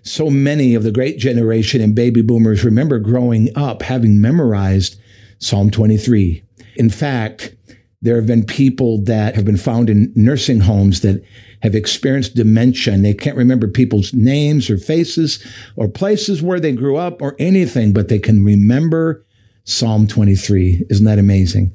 so 0.03 0.31
many 0.31 0.75
of 0.75 0.83
the 0.83 0.91
great 0.91 1.19
generation 1.19 1.81
and 1.81 1.95
baby 1.95 2.23
boomers 2.23 2.65
remember 2.65 2.99
growing 2.99 3.51
up 3.57 3.83
having 3.83 4.21
memorized 4.21 4.99
Psalm 5.39 5.71
23. 5.71 6.43
In 6.77 6.89
fact, 6.89 7.55
there 8.03 8.17
have 8.17 8.27
been 8.27 8.45
people 8.45 9.03
that 9.05 9.37
have 9.37 9.45
been 9.45 9.57
found 9.57 9.89
in 9.89 10.13
nursing 10.17 10.61
homes 10.61 11.01
that 11.01 11.25
have 11.63 11.75
experienced 11.75 12.35
dementia 12.35 12.93
and 12.93 13.05
they 13.05 13.15
can't 13.15 13.37
remember 13.37 13.69
people's 13.69 14.13
names 14.13 14.69
or 14.69 14.77
faces 14.77 15.45
or 15.77 15.89
places 15.89 16.43
where 16.43 16.59
they 16.59 16.73
grew 16.73 16.97
up 16.97 17.23
or 17.23 17.37
anything, 17.39 17.93
but 17.93 18.09
they 18.09 18.19
can 18.19 18.45
remember 18.45 19.25
Psalm 19.65 20.09
23. 20.09 20.85
Isn't 20.91 21.07
that 21.07 21.21
amazing? 21.21 21.73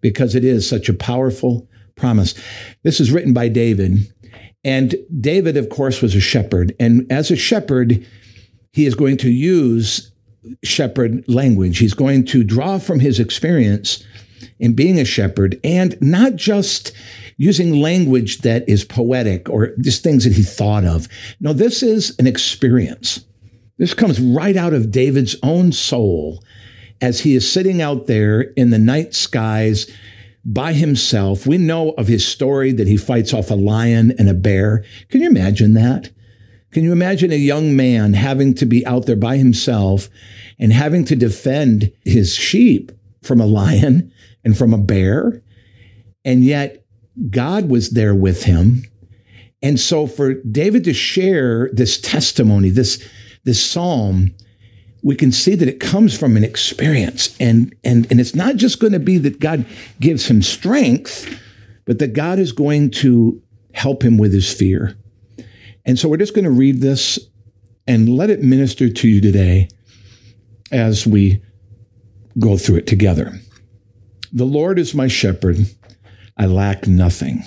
Because 0.00 0.36
it 0.36 0.44
is 0.44 0.68
such 0.68 0.88
a 0.88 0.94
powerful 0.94 1.68
promise. 1.96 2.34
This 2.84 3.00
is 3.00 3.10
written 3.10 3.32
by 3.32 3.48
David. 3.48 4.12
And 4.62 4.94
David, 5.20 5.56
of 5.56 5.68
course, 5.68 6.00
was 6.00 6.14
a 6.14 6.20
shepherd. 6.20 6.74
And 6.78 7.10
as 7.10 7.32
a 7.32 7.36
shepherd, 7.36 8.06
he 8.72 8.86
is 8.86 8.94
going 8.94 9.16
to 9.18 9.30
use 9.30 10.12
shepherd 10.62 11.24
language. 11.28 11.78
He's 11.78 11.94
going 11.94 12.24
to 12.26 12.44
draw 12.44 12.78
from 12.78 13.00
his 13.00 13.18
experience 13.18 14.04
in 14.58 14.74
being 14.74 14.98
a 14.98 15.04
shepherd 15.04 15.60
and 15.64 15.96
not 16.00 16.36
just 16.36 16.92
using 17.36 17.80
language 17.80 18.38
that 18.38 18.68
is 18.68 18.84
poetic 18.84 19.48
or 19.48 19.74
just 19.80 20.02
things 20.02 20.24
that 20.24 20.32
he 20.32 20.42
thought 20.42 20.84
of. 20.84 21.08
No, 21.40 21.52
this 21.52 21.82
is 21.82 22.16
an 22.18 22.26
experience. 22.26 23.24
This 23.78 23.94
comes 23.94 24.20
right 24.20 24.56
out 24.56 24.72
of 24.72 24.90
David's 24.90 25.36
own 25.42 25.72
soul 25.72 26.42
as 27.00 27.20
he 27.20 27.34
is 27.34 27.50
sitting 27.50 27.82
out 27.82 28.06
there 28.06 28.40
in 28.40 28.70
the 28.70 28.78
night 28.78 29.14
skies 29.14 29.90
by 30.44 30.72
himself. 30.72 31.46
We 31.46 31.58
know 31.58 31.90
of 31.90 32.08
his 32.08 32.26
story 32.26 32.72
that 32.72 32.86
he 32.86 32.96
fights 32.96 33.34
off 33.34 33.50
a 33.50 33.54
lion 33.54 34.14
and 34.18 34.28
a 34.28 34.34
bear. 34.34 34.84
Can 35.10 35.20
you 35.20 35.28
imagine 35.28 35.74
that? 35.74 36.10
Can 36.72 36.84
you 36.84 36.92
imagine 36.92 37.32
a 37.32 37.36
young 37.36 37.76
man 37.76 38.14
having 38.14 38.54
to 38.54 38.66
be 38.66 38.86
out 38.86 39.06
there 39.06 39.16
by 39.16 39.36
himself 39.36 40.08
and 40.58 40.72
having 40.72 41.04
to 41.06 41.16
defend 41.16 41.92
his 42.04 42.34
sheep 42.34 42.92
from 43.22 43.40
a 43.40 43.46
lion 43.46 44.12
and 44.46 44.56
from 44.56 44.72
a 44.72 44.78
bear. 44.78 45.42
And 46.24 46.44
yet 46.44 46.86
God 47.30 47.68
was 47.68 47.90
there 47.90 48.14
with 48.14 48.44
him. 48.44 48.84
And 49.60 49.78
so 49.78 50.06
for 50.06 50.34
David 50.34 50.84
to 50.84 50.94
share 50.94 51.68
this 51.72 52.00
testimony, 52.00 52.70
this, 52.70 53.06
this 53.44 53.62
psalm, 53.62 54.34
we 55.02 55.16
can 55.16 55.32
see 55.32 55.56
that 55.56 55.68
it 55.68 55.80
comes 55.80 56.16
from 56.16 56.36
an 56.36 56.44
experience. 56.44 57.36
And, 57.40 57.74
and, 57.82 58.06
and 58.08 58.20
it's 58.20 58.36
not 58.36 58.54
just 58.54 58.78
going 58.78 58.92
to 58.92 59.00
be 59.00 59.18
that 59.18 59.40
God 59.40 59.66
gives 60.00 60.30
him 60.30 60.42
strength, 60.42 61.40
but 61.84 61.98
that 61.98 62.12
God 62.12 62.38
is 62.38 62.52
going 62.52 62.92
to 62.92 63.42
help 63.74 64.04
him 64.04 64.16
with 64.16 64.32
his 64.32 64.52
fear. 64.52 64.96
And 65.84 65.98
so 65.98 66.08
we're 66.08 66.18
just 66.18 66.34
going 66.34 66.44
to 66.44 66.50
read 66.50 66.80
this 66.80 67.18
and 67.88 68.08
let 68.08 68.30
it 68.30 68.42
minister 68.42 68.88
to 68.88 69.08
you 69.08 69.20
today 69.20 69.68
as 70.70 71.04
we 71.04 71.42
go 72.38 72.56
through 72.56 72.76
it 72.76 72.86
together. 72.86 73.40
The 74.32 74.44
Lord 74.44 74.78
is 74.78 74.94
my 74.94 75.08
shepherd. 75.08 75.58
I 76.36 76.46
lack 76.46 76.86
nothing. 76.86 77.42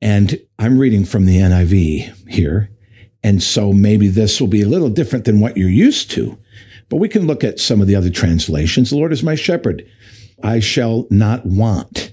And 0.00 0.40
I'm 0.58 0.78
reading 0.78 1.04
from 1.04 1.26
the 1.26 1.38
NIV 1.38 2.28
here. 2.28 2.70
And 3.22 3.42
so 3.42 3.72
maybe 3.72 4.08
this 4.08 4.40
will 4.40 4.48
be 4.48 4.62
a 4.62 4.68
little 4.68 4.90
different 4.90 5.24
than 5.24 5.40
what 5.40 5.56
you're 5.56 5.68
used 5.68 6.10
to. 6.12 6.38
But 6.88 6.96
we 6.96 7.08
can 7.08 7.26
look 7.26 7.44
at 7.44 7.60
some 7.60 7.80
of 7.80 7.86
the 7.86 7.96
other 7.96 8.10
translations. 8.10 8.90
The 8.90 8.96
Lord 8.96 9.12
is 9.12 9.22
my 9.22 9.34
shepherd. 9.34 9.84
I 10.42 10.60
shall 10.60 11.06
not 11.10 11.44
want. 11.44 12.12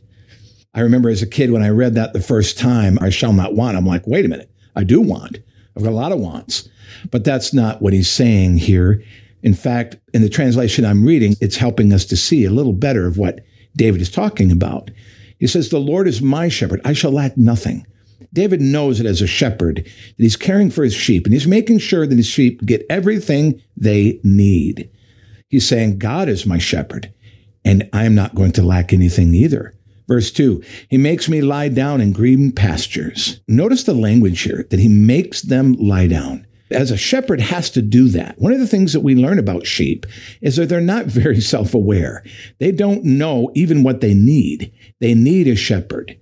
I 0.74 0.82
remember 0.82 1.10
as 1.10 1.22
a 1.22 1.28
kid 1.28 1.52
when 1.52 1.64
I 1.64 1.70
read 1.70 1.96
that 1.96 2.14
the 2.14 2.20
first 2.20 2.58
time, 2.58 2.98
I 3.00 3.10
shall 3.10 3.34
not 3.34 3.56
want. 3.56 3.78
I'm 3.78 3.86
like, 3.86 4.06
wait 4.08 4.26
a 4.26 4.30
minute. 4.30 4.52
I 4.76 4.84
do 4.84 5.00
want. 5.00 5.38
I've 5.76 5.84
got 5.84 5.92
a 5.92 5.96
lot 5.96 6.12
of 6.12 6.20
wants. 6.20 6.68
But 7.12 7.24
that's 7.24 7.54
not 7.54 7.82
what 7.82 7.94
he's 7.94 8.10
saying 8.10 8.58
here. 8.58 9.02
In 9.44 9.54
fact, 9.54 9.98
in 10.14 10.22
the 10.22 10.30
translation 10.30 10.86
I'm 10.86 11.06
reading, 11.06 11.36
it's 11.40 11.58
helping 11.58 11.94
us 11.94 12.06
to 12.06 12.18
see 12.18 12.46
a 12.46 12.52
little 12.52 12.74
better 12.74 13.08
of 13.08 13.18
what 13.18 13.42
David 13.76 14.02
is 14.02 14.10
talking 14.10 14.52
about. 14.52 14.92
He 15.40 15.48
says, 15.48 15.70
The 15.70 15.80
Lord 15.80 16.08
is 16.08 16.22
my 16.22 16.48
shepherd. 16.48 16.82
I 16.86 16.94
shall 16.94 17.12
lack 17.12 17.38
nothing. 17.38 17.86
David 18.34 18.62
knows 18.62 18.98
that 18.98 19.08
as 19.08 19.22
a 19.22 19.28
shepherd, 19.28 19.78
that 19.78 19.94
he's 20.18 20.36
caring 20.36 20.70
for 20.70 20.84
his 20.84 20.94
sheep 20.94 21.26
and 21.26 21.34
he's 21.34 21.48
making 21.48 21.80
sure 21.80 22.06
that 22.06 22.18
his 22.18 22.28
sheep 22.28 22.66
get 22.66 22.86
everything 22.90 23.62
they 23.78 24.20
need. 24.24 24.90
He's 25.48 25.68
saying, 25.68 26.00
God 26.00 26.28
is 26.28 26.46
my 26.46 26.58
shepherd 26.58 27.14
and 27.64 27.90
I 27.94 28.06
am 28.06 28.16
not 28.16 28.36
going 28.36 28.52
to 28.54 28.64
lack 28.64 28.94
anything 28.94 29.34
either. 29.34 29.74
Verse 30.08 30.32
2 30.32 30.64
He 30.90 30.98
makes 30.98 31.28
me 31.28 31.42
lie 31.42 31.70
down 31.70 32.00
in 32.00 32.14
green 32.14 32.52
pastures. 32.52 33.42
Notice 33.48 33.84
the 33.84 33.94
language 33.94 34.42
here 34.42 34.68
that 34.70 34.80
he 34.80 34.88
makes 34.88 35.42
them 35.42 35.74
lie 35.74 36.08
down. 36.08 36.45
As 36.72 36.90
a 36.90 36.98
shepherd 36.98 37.40
has 37.42 37.70
to 37.72 37.82
do 37.82 38.08
that. 38.10 38.40
One 38.40 38.52
of 38.52 38.60
the 38.60 38.68
things 38.68 38.94
that 38.94 39.02
we 39.02 39.16
learn 39.16 39.38
about 39.38 39.68
sheep 39.68 40.06
is 40.42 40.56
that 40.56 40.68
they're 40.68 40.82
not 40.82 41.06
very 41.06 41.40
self 41.40 41.74
aware. 41.74 42.24
They 42.60 42.72
don't 42.72 43.04
know 43.04 43.52
even 43.56 43.84
what 43.84 44.02
they 44.02 44.14
need. 44.14 44.72
They 45.00 45.14
need 45.14 45.48
a 45.48 45.56
shepherd. 45.56 46.18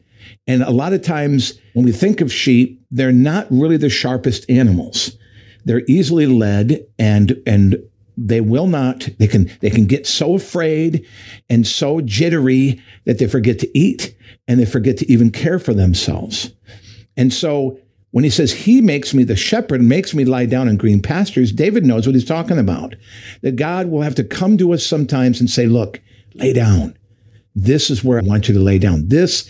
And 0.45 0.62
a 0.62 0.71
lot 0.71 0.93
of 0.93 1.01
times 1.01 1.59
when 1.73 1.85
we 1.85 1.91
think 1.91 2.19
of 2.19 2.31
sheep, 2.31 2.81
they're 2.91 3.12
not 3.12 3.47
really 3.50 3.77
the 3.77 3.89
sharpest 3.89 4.50
animals. 4.50 5.17
They're 5.65 5.83
easily 5.88 6.27
led 6.27 6.85
and, 7.00 7.41
and 7.47 7.77
they 8.17 8.41
will 8.41 8.67
not 8.67 9.09
they 9.17 9.27
can 9.27 9.50
they 9.62 9.69
can 9.69 9.85
get 9.85 10.05
so 10.05 10.35
afraid 10.35 11.05
and 11.50 11.65
so 11.65 12.01
jittery 12.01 12.81
that 13.05 13.17
they 13.17 13.27
forget 13.27 13.59
to 13.59 13.77
eat 13.77 14.15
and 14.47 14.59
they 14.59 14.65
forget 14.65 14.97
to 14.97 15.12
even 15.12 15.31
care 15.31 15.57
for 15.57 15.73
themselves 15.73 16.51
and 17.17 17.33
so 17.33 17.79
when 18.13 18.24
he 18.24 18.29
says 18.29 18.53
he 18.53 18.79
makes 18.79 19.12
me 19.12 19.24
the 19.24 19.36
shepherd 19.36 19.82
makes 19.82 20.13
me 20.13 20.24
lie 20.24 20.46
down 20.46 20.67
in 20.67 20.77
green 20.77 21.01
pastures 21.01 21.51
david 21.51 21.84
knows 21.84 22.05
what 22.05 22.15
he's 22.15 22.24
talking 22.24 22.60
about. 22.60 22.96
That 23.41 23.55
god 23.55 23.88
will 23.88 24.03
have 24.03 24.15
to 24.15 24.24
come 24.24 24.58
to 24.60 24.72
us 24.74 24.86
sometimes 24.86 25.39
and 25.39 25.50
say 25.50 25.65
look 25.65 26.00
lay 26.36 26.53
down. 26.53 26.98
This 27.55 27.89
is 27.89 28.03
where 28.03 28.20
i 28.20 28.24
want 28.24 28.48
you 28.48 28.53
to 28.53 28.60
lay 28.60 28.77
down. 28.77 29.08
This 29.08 29.50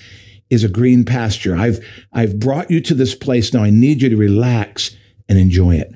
is 0.49 0.63
a 0.63 0.69
green 0.69 1.03
pasture. 1.03 1.55
I've 1.55 1.85
i've 2.13 2.39
brought 2.39 2.71
you 2.71 2.79
to 2.81 2.93
this 2.93 3.13
place. 3.13 3.53
Now 3.53 3.63
i 3.63 3.69
need 3.69 4.01
you 4.01 4.09
to 4.09 4.17
relax 4.17 4.95
and 5.27 5.37
enjoy 5.37 5.75
it. 5.75 5.93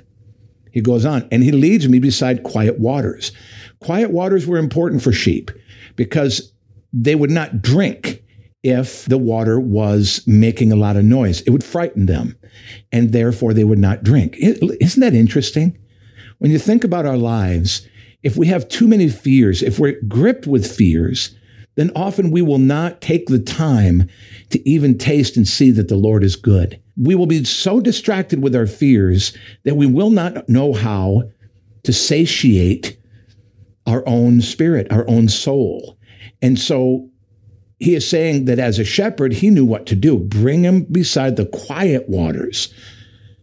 He 0.72 0.82
goes 0.82 1.06
on, 1.06 1.28
and 1.32 1.42
he 1.42 1.52
leads 1.52 1.88
me 1.90 2.00
beside 2.00 2.44
quiet 2.44 2.80
waters. 2.80 3.32
Quiet 3.80 4.12
waters 4.12 4.46
were 4.46 4.58
important 4.58 5.02
for 5.02 5.12
sheep 5.12 5.50
because 5.96 6.54
they 6.94 7.16
would 7.16 7.32
not 7.32 7.62
drink 7.62 8.24
if 8.64 9.06
the 9.06 9.18
water 9.18 9.60
was 9.60 10.22
making 10.28 10.72
a 10.72 10.76
lot 10.76 10.98
of 10.98 11.04
noise. 11.04 11.42
It 11.42 11.52
would 11.52 11.64
frighten 11.64 12.06
them, 12.06 12.38
and 12.92 13.12
therefore 13.12 13.54
they 13.54 13.64
would 13.64 13.80
not 13.80 14.04
drink. 14.04 14.36
Isn't 14.40 15.02
that 15.02 15.14
interesting? 15.14 15.78
When 16.40 16.52
you 16.52 16.60
think 16.60 16.84
about 16.84 17.06
our 17.06 17.18
lives, 17.18 17.88
if 18.24 18.38
we 18.38 18.48
have 18.48 18.70
too 18.70 18.88
many 18.88 19.10
fears, 19.10 19.64
if 19.64 19.80
we're 19.80 20.00
gripped 20.08 20.48
with 20.48 20.72
fears, 20.72 21.36
then 21.76 21.92
often 21.96 22.32
we 22.32 22.42
will 22.42 22.58
not 22.58 23.02
take 23.02 23.28
the 23.28 23.40
time 23.40 24.10
to 24.50 24.70
even 24.70 24.98
taste 24.98 25.38
and 25.38 25.48
see 25.48 25.72
that 25.72 25.88
the 25.88 25.96
Lord 25.96 26.24
is 26.24 26.36
good 26.36 26.82
we 26.98 27.16
will 27.16 27.28
be 27.28 27.44
so 27.44 27.80
distracted 27.80 28.42
with 28.42 28.56
our 28.56 28.66
fears 28.66 29.38
that 29.64 29.76
we 29.76 29.86
will 29.86 30.10
not 30.10 30.50
know 30.50 30.74
how 30.74 31.24
to 31.84 31.94
satiate 31.94 32.98
our 33.86 34.04
own 34.08 34.42
spirit, 34.42 34.92
our 34.92 35.08
own 35.08 35.30
soul. 35.30 35.98
And 36.42 36.58
so 36.58 37.10
he 37.80 37.94
is 37.94 38.10
saying 38.10 38.46
that 38.46 38.60
as 38.60 38.80
a 38.80 38.84
shepherd, 38.84 39.34
he 39.34 39.50
knew 39.50 39.66
what 39.66 39.86
to 39.88 39.96
do 39.96 40.18
bring 40.18 40.64
them 40.64 40.84
beside 40.84 41.36
the 41.36 41.46
quiet 41.46 42.10
waters, 42.10 42.74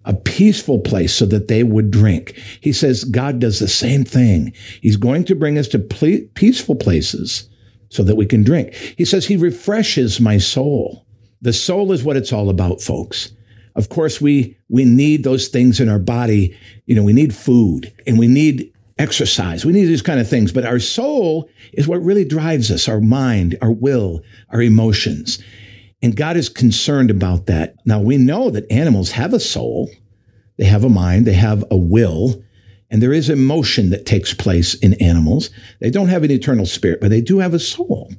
a 0.04 0.14
peaceful 0.14 0.80
place 0.80 1.14
so 1.14 1.24
that 1.26 1.48
they 1.48 1.62
would 1.62 1.90
drink. 1.90 2.40
He 2.60 2.72
says 2.72 3.04
God 3.04 3.38
does 3.38 3.58
the 3.60 3.68
same 3.68 4.04
thing. 4.04 4.52
He's 4.82 4.96
going 4.96 5.24
to 5.24 5.34
bring 5.34 5.56
us 5.56 5.68
to 5.68 5.78
peaceful 5.78 6.76
places 6.76 7.48
so 7.90 8.02
that 8.02 8.16
we 8.16 8.26
can 8.26 8.42
drink. 8.42 8.74
He 8.74 9.04
says 9.04 9.24
he 9.24 9.36
refreshes 9.36 10.20
my 10.20 10.38
soul. 10.38 11.06
The 11.42 11.52
soul 11.52 11.92
is 11.92 12.02
what 12.02 12.16
it's 12.16 12.32
all 12.32 12.50
about, 12.50 12.80
folks. 12.80 13.30
Of 13.76 13.88
course, 13.88 14.20
we, 14.20 14.56
we 14.68 14.84
need 14.84 15.24
those 15.24 15.48
things 15.48 15.80
in 15.80 15.88
our 15.88 15.98
body. 15.98 16.56
You 16.86 16.96
know, 16.96 17.02
we 17.02 17.12
need 17.12 17.34
food 17.34 17.92
and 18.06 18.18
we 18.18 18.26
need 18.26 18.72
exercise. 18.98 19.64
We 19.64 19.72
need 19.72 19.86
these 19.86 20.02
kind 20.02 20.20
of 20.20 20.28
things, 20.28 20.52
but 20.52 20.64
our 20.64 20.78
soul 20.78 21.48
is 21.72 21.88
what 21.88 22.02
really 22.02 22.24
drives 22.24 22.70
us, 22.70 22.88
our 22.88 23.00
mind, 23.00 23.56
our 23.60 23.72
will, 23.72 24.22
our 24.50 24.62
emotions. 24.62 25.42
And 26.02 26.16
God 26.16 26.36
is 26.36 26.48
concerned 26.48 27.10
about 27.10 27.46
that. 27.46 27.76
Now 27.84 28.00
we 28.00 28.16
know 28.16 28.50
that 28.50 28.70
animals 28.70 29.12
have 29.12 29.32
a 29.32 29.40
soul. 29.40 29.90
They 30.58 30.66
have 30.66 30.84
a 30.84 30.88
mind. 30.88 31.26
They 31.26 31.34
have 31.34 31.64
a 31.70 31.76
will. 31.76 32.42
And 32.90 33.02
there 33.02 33.12
is 33.12 33.28
emotion 33.28 33.90
that 33.90 34.06
takes 34.06 34.32
place 34.34 34.74
in 34.74 34.94
animals. 35.02 35.50
They 35.80 35.90
don't 35.90 36.08
have 36.08 36.22
an 36.22 36.30
eternal 36.30 36.66
spirit, 36.66 37.00
but 37.00 37.10
they 37.10 37.20
do 37.20 37.38
have 37.40 37.54
a 37.54 37.58
soul. 37.58 38.12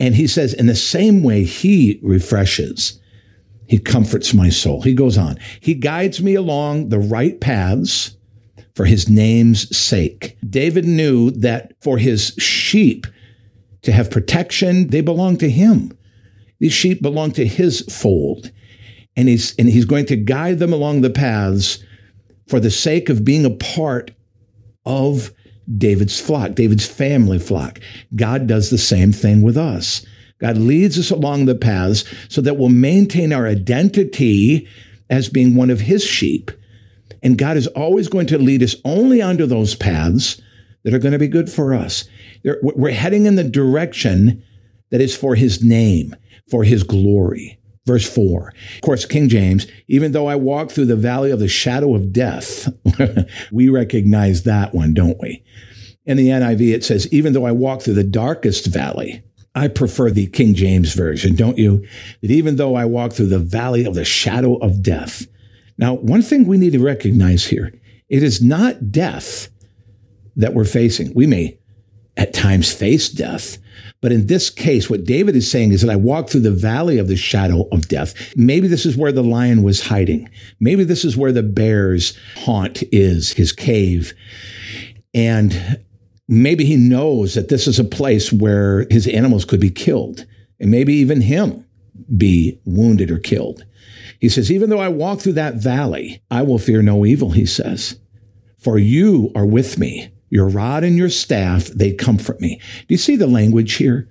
And 0.00 0.16
he 0.16 0.26
says, 0.26 0.52
in 0.54 0.66
the 0.66 0.74
same 0.74 1.22
way, 1.22 1.44
he 1.44 2.00
refreshes 2.02 3.00
he 3.66 3.78
comforts 3.78 4.34
my 4.34 4.50
soul. 4.50 4.82
He 4.82 4.94
goes 4.94 5.16
on. 5.16 5.38
He 5.60 5.74
guides 5.74 6.22
me 6.22 6.34
along 6.34 6.88
the 6.88 6.98
right 6.98 7.40
paths 7.40 8.16
for 8.74 8.84
his 8.84 9.08
name's 9.08 9.74
sake. 9.76 10.36
David 10.48 10.84
knew 10.84 11.30
that 11.30 11.72
for 11.80 11.98
his 11.98 12.34
sheep 12.38 13.06
to 13.82 13.92
have 13.92 14.10
protection, 14.10 14.88
they 14.88 15.00
belong 15.00 15.36
to 15.38 15.50
him. 15.50 15.96
These 16.58 16.72
sheep 16.72 17.02
belong 17.02 17.32
to 17.32 17.46
his 17.46 17.82
fold. 17.82 18.50
And 19.16 19.28
he's, 19.28 19.54
and 19.56 19.68
he's 19.68 19.84
going 19.84 20.06
to 20.06 20.16
guide 20.16 20.58
them 20.58 20.72
along 20.72 21.00
the 21.00 21.10
paths 21.10 21.78
for 22.48 22.58
the 22.58 22.70
sake 22.70 23.08
of 23.08 23.24
being 23.24 23.44
a 23.44 23.50
part 23.50 24.10
of 24.84 25.32
David's 25.78 26.20
flock, 26.20 26.52
David's 26.52 26.86
family 26.86 27.38
flock. 27.38 27.80
God 28.16 28.46
does 28.46 28.70
the 28.70 28.78
same 28.78 29.12
thing 29.12 29.42
with 29.42 29.56
us. 29.56 30.04
God 30.38 30.58
leads 30.58 30.98
us 30.98 31.10
along 31.10 31.46
the 31.46 31.54
paths 31.54 32.04
so 32.28 32.40
that 32.40 32.56
we'll 32.56 32.68
maintain 32.68 33.32
our 33.32 33.46
identity 33.46 34.68
as 35.08 35.28
being 35.28 35.54
one 35.54 35.70
of 35.70 35.80
his 35.80 36.04
sheep. 36.04 36.50
And 37.24 37.38
God 37.38 37.56
is 37.56 37.66
always 37.68 38.06
going 38.08 38.26
to 38.28 38.38
lead 38.38 38.62
us 38.62 38.76
only 38.84 39.22
onto 39.22 39.46
those 39.46 39.74
paths 39.74 40.40
that 40.84 40.92
are 40.94 40.98
going 40.98 41.12
to 41.12 41.18
be 41.18 41.26
good 41.26 41.50
for 41.50 41.74
us. 41.74 42.04
We're 42.62 42.92
heading 42.92 43.24
in 43.24 43.36
the 43.36 43.44
direction 43.44 44.42
that 44.90 45.00
is 45.00 45.16
for 45.16 45.34
his 45.34 45.64
name, 45.64 46.14
for 46.50 46.62
his 46.62 46.82
glory. 46.82 47.58
Verse 47.86 48.08
4. 48.08 48.52
Of 48.76 48.80
course, 48.82 49.04
King 49.04 49.28
James, 49.28 49.66
even 49.88 50.12
though 50.12 50.26
I 50.26 50.36
walk 50.36 50.70
through 50.70 50.86
the 50.86 50.96
valley 50.96 51.30
of 51.30 51.38
the 51.38 51.48
shadow 51.48 51.94
of 51.94 52.12
death, 52.12 52.72
we 53.52 53.68
recognize 53.68 54.44
that 54.44 54.74
one, 54.74 54.94
don't 54.94 55.20
we? 55.20 55.42
In 56.06 56.16
the 56.16 56.28
NIV, 56.28 56.74
it 56.74 56.84
says, 56.84 57.10
even 57.12 57.32
though 57.32 57.46
I 57.46 57.52
walk 57.52 57.82
through 57.82 57.94
the 57.94 58.04
darkest 58.04 58.66
valley, 58.66 59.22
I 59.54 59.68
prefer 59.68 60.10
the 60.10 60.26
King 60.26 60.54
James 60.54 60.94
Version, 60.94 61.36
don't 61.36 61.58
you? 61.58 61.86
That 62.20 62.30
even 62.30 62.56
though 62.56 62.74
I 62.74 62.84
walk 62.84 63.12
through 63.12 63.28
the 63.28 63.38
valley 63.38 63.84
of 63.84 63.94
the 63.94 64.04
shadow 64.04 64.56
of 64.56 64.82
death. 64.82 65.26
Now, 65.76 65.94
one 65.94 66.22
thing 66.22 66.46
we 66.46 66.58
need 66.58 66.72
to 66.72 66.84
recognize 66.84 67.46
here 67.46 67.72
it 68.08 68.22
is 68.22 68.42
not 68.42 68.92
death 68.92 69.48
that 70.36 70.54
we're 70.54 70.64
facing. 70.64 71.12
We 71.14 71.26
may 71.26 71.58
at 72.16 72.32
times 72.32 72.72
face 72.72 73.08
death, 73.08 73.58
but 74.00 74.12
in 74.12 74.26
this 74.26 74.50
case, 74.50 74.88
what 74.88 75.04
David 75.04 75.34
is 75.34 75.50
saying 75.50 75.72
is 75.72 75.80
that 75.82 75.90
I 75.90 75.96
walk 75.96 76.28
through 76.28 76.42
the 76.42 76.50
valley 76.50 76.98
of 76.98 77.08
the 77.08 77.16
shadow 77.16 77.66
of 77.72 77.88
death. 77.88 78.14
Maybe 78.36 78.68
this 78.68 78.86
is 78.86 78.96
where 78.96 79.12
the 79.12 79.22
lion 79.22 79.62
was 79.62 79.86
hiding. 79.86 80.28
Maybe 80.60 80.84
this 80.84 81.04
is 81.04 81.16
where 81.16 81.32
the 81.32 81.42
bear's 81.42 82.16
haunt 82.36 82.82
is, 82.92 83.32
his 83.32 83.52
cave. 83.52 84.12
And 85.12 85.80
maybe 86.28 86.64
he 86.64 86.76
knows 86.76 87.34
that 87.34 87.48
this 87.48 87.66
is 87.66 87.78
a 87.78 87.84
place 87.84 88.32
where 88.32 88.86
his 88.90 89.06
animals 89.06 89.44
could 89.44 89.60
be 89.60 89.70
killed 89.70 90.26
and 90.60 90.70
maybe 90.70 90.94
even 90.94 91.20
him 91.20 91.66
be 92.16 92.60
wounded 92.64 93.10
or 93.10 93.18
killed. 93.18 93.64
He 94.20 94.28
says, 94.28 94.50
even 94.50 94.70
though 94.70 94.80
I 94.80 94.88
walk 94.88 95.20
through 95.20 95.34
that 95.34 95.54
valley, 95.54 96.22
I 96.30 96.42
will 96.42 96.58
fear 96.58 96.82
no 96.82 97.04
evil, 97.04 97.30
he 97.30 97.46
says, 97.46 97.98
for 98.58 98.78
you 98.78 99.30
are 99.34 99.46
with 99.46 99.78
me. 99.78 100.10
Your 100.30 100.48
rod 100.48 100.82
and 100.82 100.96
your 100.96 101.10
staff, 101.10 101.66
they 101.66 101.92
comfort 101.92 102.40
me. 102.40 102.58
Do 102.58 102.86
you 102.94 102.98
see 102.98 103.14
the 103.16 103.26
language 103.26 103.74
here? 103.74 104.08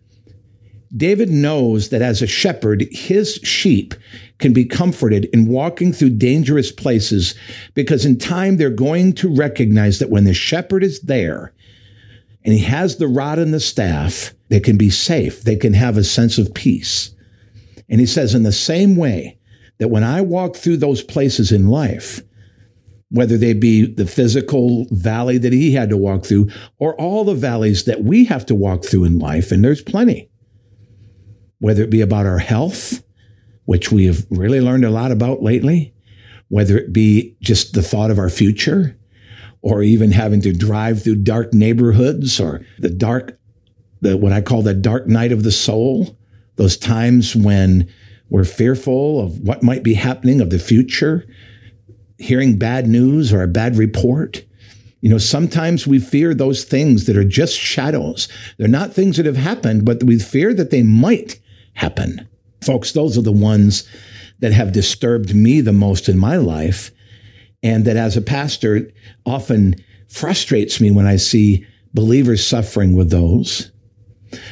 David 0.96 1.30
knows 1.30 1.90
that 1.90 2.02
as 2.02 2.22
a 2.22 2.28
shepherd, 2.28 2.86
his 2.92 3.36
sheep 3.44 3.96
can 4.38 4.54
be 4.54 4.64
comforted 4.64 5.26
in 5.34 5.48
walking 5.48 5.92
through 5.92 6.12
dangerous 6.12 6.72
places 6.72 7.36
because 7.74 8.06
in 8.06 8.18
time 8.18 8.58
they're 8.58 8.70
going 8.70 9.14
to 9.14 9.34
recognize 9.34 10.00
that 10.00 10.12
when 10.12 10.24
the 10.24 10.34
shepherd 10.34 10.84
is 10.84 11.02
there, 11.02 11.54
and 12.46 12.54
he 12.54 12.60
has 12.60 12.98
the 12.98 13.08
rod 13.08 13.40
and 13.40 13.54
the 13.54 13.60
staff, 13.60 14.34
they 14.50 14.60
can 14.60 14.78
be 14.78 14.90
safe. 14.90 15.44
They 15.44 15.56
can 15.56 15.74
have 15.74 15.98
a 15.98 16.04
sense 16.04 16.38
of 16.38 16.54
peace. 16.54 17.16
And 17.90 18.00
he 18.00 18.06
says, 18.06 18.36
in 18.36 18.44
the 18.44 18.52
same 18.52 18.96
way 18.96 19.40
that 19.80 19.90
when 19.90 20.04
I 20.04 20.22
walk 20.22 20.56
through 20.56 20.78
those 20.78 21.02
places 21.02 21.52
in 21.52 21.68
life, 21.68 22.22
whether 23.10 23.38
they 23.38 23.54
be 23.54 23.86
the 23.86 24.08
physical 24.08 24.88
valley 24.90 25.38
that 25.38 25.54
he 25.54 25.74
had 25.74 25.90
to 25.90 25.98
walk 25.98 26.26
through 26.26 26.50
or 26.80 27.00
all 27.00 27.24
the 27.24 27.36
valleys 27.36 27.84
that 27.84 28.04
we 28.04 28.26
have 28.26 28.46
to 28.48 28.56
walk 28.56 28.84
through 28.84 29.04
in 29.04 29.20
life, 29.20 29.52
and 29.52 29.64
there's 29.64 29.84
plenty, 29.84 30.30
whether 31.60 31.84
it 31.84 31.92
be 31.92 32.02
about 32.02 32.26
our 32.26 32.40
health, 32.40 33.04
which 33.66 33.92
we 33.92 34.06
have 34.06 34.26
really 34.30 34.60
learned 34.60 34.84
a 34.84 34.90
lot 34.90 35.12
about 35.12 35.44
lately, 35.44 35.94
whether 36.50 36.78
it 36.78 36.92
be 36.92 37.36
just 37.40 37.74
the 37.74 37.84
thought 37.84 38.12
of 38.12 38.20
our 38.20 38.30
future 38.30 38.98
or 39.62 39.82
even 39.82 40.12
having 40.12 40.42
to 40.42 40.52
drive 40.52 41.04
through 41.04 41.16
dark 41.16 41.54
neighborhoods 41.54 42.40
or 42.40 42.66
the 42.80 42.90
dark, 42.90 43.40
the, 44.02 44.18
what 44.18 44.34
I 44.34 44.42
call 44.42 44.62
the 44.62 44.74
dark 44.74 45.08
night 45.08 45.32
of 45.32 45.44
the 45.44 45.52
soul, 45.52 46.18
those 46.56 46.78
times 46.78 47.36
when 47.36 47.90
we're 48.34 48.46
fearful 48.46 49.20
of 49.20 49.42
what 49.42 49.62
might 49.62 49.84
be 49.84 49.94
happening 49.94 50.42
of 50.42 50.50
the 50.50 50.58
future, 50.58 51.24
hearing 52.18 52.58
bad 52.58 52.88
news 52.88 53.32
or 53.32 53.44
a 53.44 53.48
bad 53.48 53.78
report. 53.78 54.44
You 55.02 55.12
know, 55.12 55.20
sometimes 55.20 55.86
we 55.86 56.00
fear 56.00 56.34
those 56.34 56.64
things 56.64 57.06
that 57.06 57.16
are 57.16 57.24
just 57.24 57.56
shadows. 57.56 58.28
They're 58.58 58.68
not 58.68 58.92
things 58.92 59.18
that 59.18 59.28
have 59.28 59.38
happened, 59.38 59.86
but 59.86 60.04
we 60.04 60.18
fear 60.18 60.52
that 60.56 60.72
they 60.72 60.82
might 60.82 61.40
happen. 61.76 62.28
Folks, 62.64 62.94
those 62.94 63.20
are 63.20 63.22
the 63.22 63.32
ones 63.32 63.88
that 64.40 64.52
have 64.52 64.72
disturbed 64.72 65.36
me 65.36 65.62
the 65.62 65.72
most 65.72 66.10
in 66.10 66.18
my 66.18 66.38
life 66.38 66.90
and 67.62 67.86
that 67.86 67.98
as 67.98 68.18
a 68.18 68.22
pastor 68.22 68.90
often 69.28 69.76
frustrates 70.10 70.82
me 70.82 70.90
when 70.90 71.06
I 71.06 71.18
see 71.18 71.68
believers 71.94 72.44
suffering 72.44 72.96
with 72.96 73.12
those. 73.12 73.70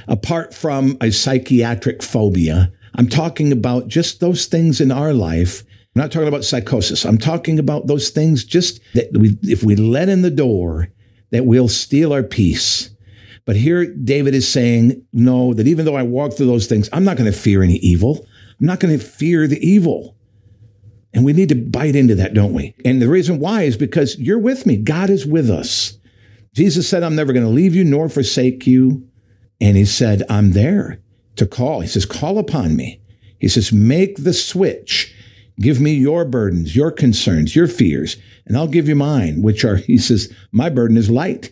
Apart 0.08 0.54
from 0.54 0.98
a 1.02 1.10
psychiatric 1.10 2.04
phobia, 2.04 2.72
I'm 2.96 3.08
talking 3.08 3.52
about 3.52 3.88
just 3.88 4.20
those 4.20 4.46
things 4.46 4.82
in 4.82 4.92
our 4.92 5.14
life. 5.14 5.64
I'm 5.96 6.02
not 6.02 6.12
talking 6.12 6.28
about 6.28 6.44
psychosis. 6.44 7.06
I'm 7.06 7.18
talking 7.18 7.60
about 7.60 7.88
those 7.88 8.10
things 8.10 8.44
just 8.44 8.80
that 8.94 9.12
we, 9.14 9.38
if 9.44 9.64
we 9.64 9.76
let 9.76 10.10
in 10.10 10.22
the 10.22 10.32
door, 10.32 10.90
that 11.32 11.46
we'll 11.46 11.68
steal 11.68 12.14
our 12.14 12.24
peace. 12.24 12.90
But 13.46 13.56
here 13.56 13.86
David 13.86 14.34
is 14.34 14.48
saying, 14.48 15.06
no, 15.12 15.54
that 15.54 15.68
even 15.68 15.86
though 15.86 15.96
I 15.96 16.04
walk 16.04 16.34
through 16.34 16.48
those 16.48 16.68
things, 16.68 16.90
I'm 16.94 17.04
not 17.04 17.18
going 17.18 17.32
to 17.32 17.38
fear 17.38 17.64
any 17.64 17.76
evil. 17.78 18.26
I'm 18.60 18.68
not 18.68 18.80
going 18.80 18.98
to 18.98 19.04
fear 19.04 19.48
the 19.48 19.66
evil. 19.66 20.16
And 21.14 21.26
we 21.26 21.34
need 21.34 21.50
to 21.50 21.56
bite 21.56 21.96
into 21.96 22.16
that, 22.16 22.34
don't 22.34 22.54
we? 22.54 22.74
And 22.86 23.02
the 23.02 23.10
reason 23.10 23.40
why 23.40 23.64
is 23.64 23.76
because 23.76 24.18
you're 24.18 24.40
with 24.40 24.66
me. 24.66 24.78
God 24.78 25.10
is 25.10 25.26
with 25.26 25.50
us. 25.50 25.98
Jesus 26.54 26.88
said, 26.88 27.04
I'm 27.04 27.16
never 27.16 27.34
going 27.34 27.46
to 27.46 27.52
leave 27.52 27.76
you 27.76 27.84
nor 27.84 28.08
forsake 28.08 28.68
you. 28.68 29.08
And 29.60 29.76
he 29.76 29.86
said, 29.86 30.24
I'm 30.30 30.52
there 30.52 31.02
to 31.42 31.48
call. 31.48 31.82
He 31.82 31.88
says, 31.88 32.06
call 32.06 32.38
upon 32.38 32.76
me. 32.76 33.02
He 33.40 33.48
says, 33.48 33.74
make 33.74 34.24
the 34.24 34.34
switch. 34.34 35.14
Give 35.60 35.82
me 35.82 35.94
your 35.94 36.24
burdens, 36.24 36.76
your 36.76 36.92
concerns, 36.92 37.56
your 37.56 37.68
fears, 37.68 38.18
and 38.46 38.56
I'll 38.56 38.68
give 38.68 38.88
you 38.88 38.96
mine, 38.96 39.42
which 39.42 39.66
are, 39.66 39.76
he 39.88 39.98
says, 39.98 40.34
my 40.52 40.70
burden 40.70 40.98
is 40.98 41.10
light. 41.10 41.52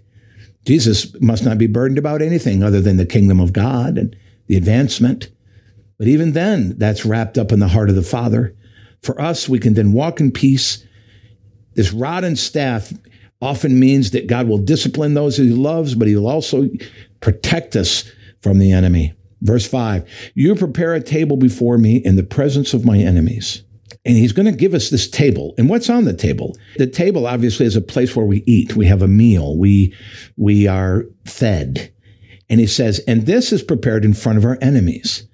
Jesus 0.65 1.19
must 1.19 1.43
not 1.43 1.58
be 1.58 1.67
burdened 1.67 1.98
about 1.98 2.22
anything 2.22 2.63
other 2.63 2.81
than 2.81 2.98
the 2.98 3.05
kingdom 3.05 3.39
of 3.39 3.51
God 3.53 3.98
and 3.98 4.15
the 4.46 4.55
advancement. 4.55 5.29
But 5.98 6.08
even 6.08 6.34
then, 6.34 6.77
that's 6.77 7.05
wrapped 7.05 7.38
up 7.38 7.51
in 7.51 7.60
the 7.60 7.67
heart 7.67 7.89
of 7.89 7.96
the 7.96 8.03
Father. 8.03 8.55
For 9.01 9.19
us, 9.19 9.50
we 9.50 9.58
can 9.58 9.74
then 9.74 9.91
walk 9.91 10.19
in 10.19 10.31
peace. 10.31 10.86
This 11.74 11.91
rod 11.91 12.24
and 12.24 12.38
staff 12.38 12.93
often 13.41 13.79
means 13.79 14.12
that 14.12 14.27
God 14.27 14.48
will 14.48 14.58
discipline 14.60 15.15
those 15.15 15.38
he 15.38 15.50
loves, 15.50 15.96
but 15.96 16.08
he'll 16.08 16.27
also 16.27 16.69
protect 17.22 17.75
us 17.75 18.10
from 18.41 18.60
the 18.60 18.72
enemy. 18.72 19.13
Verse 19.41 19.67
5 19.67 20.31
You 20.36 20.55
prepare 20.55 20.93
a 20.93 21.01
table 21.01 21.38
before 21.38 21.77
me 21.77 21.98
in 21.98 22.15
the 22.15 22.24
presence 22.24 22.74
of 22.74 22.86
my 22.86 22.98
enemies. 22.98 23.63
And 24.05 24.15
he's 24.15 24.31
going 24.31 24.46
to 24.46 24.58
give 24.58 24.74
us 24.74 24.89
this 24.89 25.10
table. 25.10 25.53
And 25.58 25.69
what's 25.69 25.89
on 25.89 26.05
the 26.05 26.13
table? 26.13 26.55
The 26.77 26.88
table 26.88 27.27
obviously 27.27 27.65
is 27.65 27.75
a 27.75 27.81
place 27.81 28.15
where 28.15 28.25
we 28.25 28.43
eat. 28.46 28.75
We 28.75 28.86
have 28.86 29.01
a 29.01 29.08
meal. 29.08 29.58
We, 29.58 29.93
we 30.38 30.67
are 30.67 31.03
fed. 31.25 31.93
And 32.50 32.60
he 32.60 32.67
says, 32.67 33.00
and 33.08 33.25
this 33.25 33.51
is 33.51 33.62
prepared 33.62 34.05
in 34.05 34.13
front 34.13 34.38
of 34.38 34.46
our 34.46 34.58
enemies. 34.62 35.27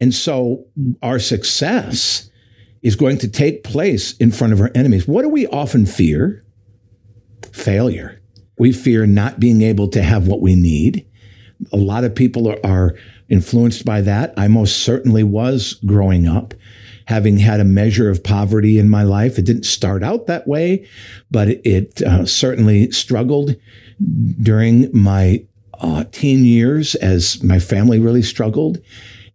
And 0.00 0.12
so 0.12 0.66
our 1.00 1.18
success 1.18 2.28
is 2.82 2.96
going 2.96 3.18
to 3.18 3.28
take 3.28 3.62
place 3.62 4.16
in 4.16 4.32
front 4.32 4.52
of 4.52 4.60
our 4.60 4.70
enemies. 4.74 5.06
What 5.06 5.22
do 5.22 5.28
we 5.28 5.46
often 5.46 5.86
fear? 5.86 6.44
Failure. 7.52 8.20
We 8.58 8.72
fear 8.72 9.06
not 9.06 9.40
being 9.40 9.62
able 9.62 9.88
to 9.88 10.02
have 10.02 10.26
what 10.26 10.40
we 10.42 10.56
need. 10.56 11.06
A 11.72 11.76
lot 11.76 12.04
of 12.04 12.14
people 12.14 12.48
are, 12.48 12.58
are 12.64 12.96
influenced 13.28 13.84
by 13.84 14.00
that. 14.02 14.34
I 14.36 14.48
most 14.48 14.78
certainly 14.78 15.22
was 15.22 15.74
growing 15.86 16.26
up, 16.26 16.54
having 17.06 17.38
had 17.38 17.60
a 17.60 17.64
measure 17.64 18.10
of 18.10 18.22
poverty 18.22 18.78
in 18.78 18.88
my 18.88 19.02
life. 19.02 19.38
It 19.38 19.46
didn't 19.46 19.64
start 19.64 20.02
out 20.02 20.26
that 20.26 20.46
way, 20.46 20.86
but 21.30 21.48
it, 21.48 22.02
uh, 22.02 22.26
certainly 22.26 22.90
struggled 22.90 23.56
during 24.40 24.90
my 24.96 25.44
uh, 25.80 26.04
teen 26.12 26.44
years 26.44 26.94
as 26.96 27.42
my 27.42 27.58
family 27.58 27.98
really 27.98 28.22
struggled. 28.22 28.78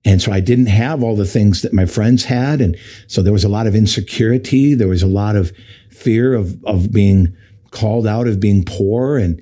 And 0.05 0.21
so 0.21 0.31
I 0.31 0.39
didn't 0.39 0.67
have 0.67 1.03
all 1.03 1.17
the 1.17 1.25
things 1.25 1.61
that 1.63 1.73
my 1.73 1.85
friends 1.85 2.23
had. 2.23 2.61
And 2.61 2.77
so 3.07 3.21
there 3.21 3.33
was 3.33 3.43
a 3.43 3.49
lot 3.49 3.67
of 3.67 3.75
insecurity. 3.75 4.73
There 4.73 4.87
was 4.87 5.03
a 5.03 5.07
lot 5.07 5.35
of 5.35 5.51
fear 5.89 6.33
of, 6.33 6.63
of 6.63 6.91
being 6.93 7.35
called 7.71 8.07
out 8.07 8.27
of 8.27 8.39
being 8.39 8.63
poor 8.63 9.17
and, 9.17 9.41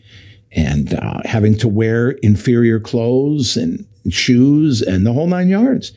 and 0.51 0.95
uh, 0.95 1.21
having 1.25 1.55
to 1.60 1.67
wear 1.67 2.12
inferior 2.23 2.79
clothes 2.79 3.55
and 3.55 3.86
shoes 4.10 4.82
and 4.82 5.06
the 5.06 5.13
whole 5.13 5.28
nine 5.28 5.50
yards. 5.50 5.91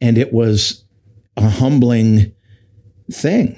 And 0.00 0.16
it 0.16 0.32
was 0.32 0.84
a 1.36 1.48
humbling 1.48 2.32
thing. 3.12 3.56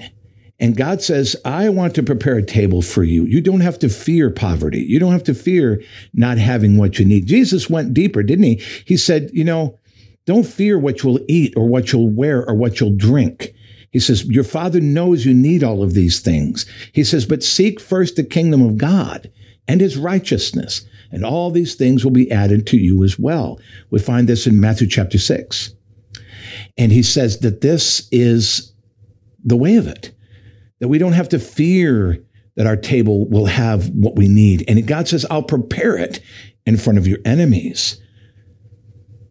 And 0.59 0.77
God 0.77 1.01
says, 1.01 1.35
I 1.43 1.69
want 1.69 1.95
to 1.95 2.03
prepare 2.03 2.37
a 2.37 2.45
table 2.45 2.81
for 2.81 3.03
you. 3.03 3.25
You 3.25 3.41
don't 3.41 3.61
have 3.61 3.79
to 3.79 3.89
fear 3.89 4.29
poverty. 4.29 4.79
You 4.79 4.99
don't 4.99 5.11
have 5.11 5.23
to 5.25 5.33
fear 5.33 5.81
not 6.13 6.37
having 6.37 6.77
what 6.77 6.99
you 6.99 7.05
need. 7.05 7.25
Jesus 7.25 7.69
went 7.69 7.93
deeper, 7.93 8.23
didn't 8.23 8.45
he? 8.45 8.55
He 8.85 8.95
said, 8.95 9.29
You 9.33 9.43
know, 9.43 9.79
don't 10.25 10.45
fear 10.45 10.79
what 10.79 11.03
you'll 11.03 11.19
eat 11.27 11.53
or 11.57 11.67
what 11.67 11.91
you'll 11.91 12.09
wear 12.09 12.47
or 12.47 12.55
what 12.55 12.79
you'll 12.79 12.95
drink. 12.95 13.53
He 13.91 13.99
says, 13.99 14.25
Your 14.25 14.43
father 14.43 14.79
knows 14.79 15.25
you 15.25 15.33
need 15.33 15.63
all 15.63 15.83
of 15.83 15.93
these 15.93 16.19
things. 16.19 16.65
He 16.93 17.03
says, 17.03 17.25
But 17.25 17.43
seek 17.43 17.79
first 17.79 18.15
the 18.15 18.23
kingdom 18.23 18.61
of 18.61 18.77
God 18.77 19.31
and 19.67 19.81
his 19.81 19.97
righteousness, 19.97 20.85
and 21.13 21.23
all 21.23 21.51
these 21.51 21.75
things 21.75 22.03
will 22.03 22.11
be 22.11 22.31
added 22.31 22.65
to 22.67 22.77
you 22.77 23.03
as 23.03 23.19
well. 23.19 23.59
We 23.91 23.99
find 23.99 24.27
this 24.27 24.47
in 24.47 24.59
Matthew 24.59 24.87
chapter 24.87 25.19
6. 25.19 25.73
And 26.77 26.91
he 26.91 27.03
says 27.03 27.39
that 27.39 27.61
this 27.61 28.07
is 28.11 28.73
the 29.45 29.55
way 29.55 29.75
of 29.75 29.87
it, 29.87 30.11
that 30.79 30.87
we 30.87 30.97
don't 30.97 31.13
have 31.13 31.29
to 31.29 31.39
fear 31.39 32.23
that 32.55 32.65
our 32.65 32.75
table 32.75 33.27
will 33.29 33.45
have 33.45 33.89
what 33.89 34.15
we 34.15 34.27
need. 34.27 34.65
And 34.67 34.85
God 34.87 35.07
says, 35.07 35.25
I'll 35.29 35.43
prepare 35.43 35.97
it 35.97 36.19
in 36.65 36.77
front 36.77 36.97
of 36.97 37.07
your 37.07 37.19
enemies. 37.25 38.01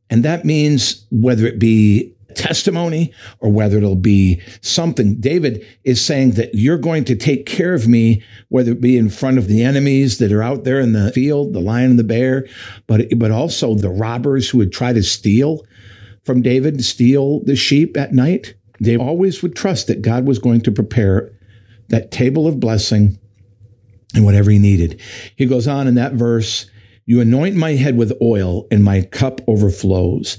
And 0.09 0.25
that 0.25 0.45
means 0.45 1.07
whether 1.11 1.47
it 1.47 1.59
be 1.59 2.15
testimony 2.35 3.13
or 3.41 3.51
whether 3.51 3.77
it'll 3.77 3.95
be 3.95 4.41
something. 4.61 5.21
David 5.21 5.67
is 5.85 6.05
saying 6.05 6.33
that 6.33 6.55
you're 6.55 6.79
going 6.79 7.05
to 7.05 7.17
take 7.17 7.47
care 7.47 7.75
of 7.75 7.89
me, 7.89 8.23
whether 8.49 8.73
it 8.73 8.81
be 8.81 8.97
in 8.97 9.11
front 9.11 9.39
of 9.39 9.47
the 9.47 9.63
enemies 9.63 10.19
that 10.19 10.33
are 10.33 10.43
out 10.43 10.65
there 10.65 10.81
in 10.81 10.93
the 10.93 11.13
field, 11.13 11.53
the 11.53 11.61
lion 11.61 11.91
and 11.91 11.99
the 11.99 12.05
bear, 12.05 12.47
but, 12.87 13.07
but 13.17 13.31
also 13.31 13.75
the 13.75 13.91
robbers 13.91 14.51
who 14.51 14.59
would 14.59 14.73
try 14.73 14.93
to 14.93 15.03
steal 15.03 15.65
from 16.25 16.43
David, 16.43 16.85
steal 16.85 17.41
the 17.45 17.57
sheep 17.57 17.97
at 17.97 18.13
night. 18.13 18.55
They 18.81 18.97
always 18.97 19.43
would 19.43 19.55
trust 19.55 19.87
that 19.87 20.03
God 20.03 20.27
was 20.27 20.39
going 20.39 20.61
to 20.63 20.73
prepare 20.73 21.33
that 21.89 22.11
table 22.11 22.47
of 22.47 22.61
blessing 22.61 23.19
and 24.15 24.25
whatever 24.25 24.51
he 24.51 24.59
needed. 24.59 25.01
He 25.37 25.47
goes 25.47 25.67
on 25.69 25.87
in 25.87 25.95
that 25.95 26.13
verse, 26.13 26.71
you 27.05 27.21
anoint 27.21 27.57
my 27.57 27.73
head 27.73 27.97
with 27.97 28.13
oil, 28.23 28.67
and 28.71 28.85
my 28.85 29.03
cup 29.03 29.41
overflows. 29.49 30.39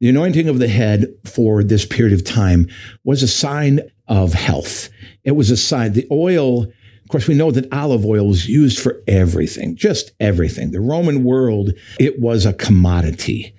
The 0.00 0.08
anointing 0.08 0.48
of 0.48 0.58
the 0.58 0.68
head 0.68 1.06
for 1.24 1.62
this 1.62 1.86
period 1.86 2.12
of 2.12 2.24
time 2.24 2.68
was 3.04 3.22
a 3.22 3.28
sign 3.28 3.80
of 4.08 4.32
health. 4.32 4.90
It 5.22 5.32
was 5.32 5.50
a 5.50 5.56
sign. 5.56 5.92
The 5.92 6.06
oil, 6.10 6.64
of 6.64 7.08
course, 7.08 7.28
we 7.28 7.34
know 7.34 7.50
that 7.50 7.72
olive 7.72 8.04
oil 8.04 8.28
was 8.28 8.48
used 8.48 8.78
for 8.78 9.02
everything, 9.06 9.76
just 9.76 10.12
everything. 10.20 10.72
The 10.72 10.80
Roman 10.80 11.24
world, 11.24 11.72
it 11.98 12.20
was 12.20 12.44
a 12.44 12.52
commodity. 12.52 13.54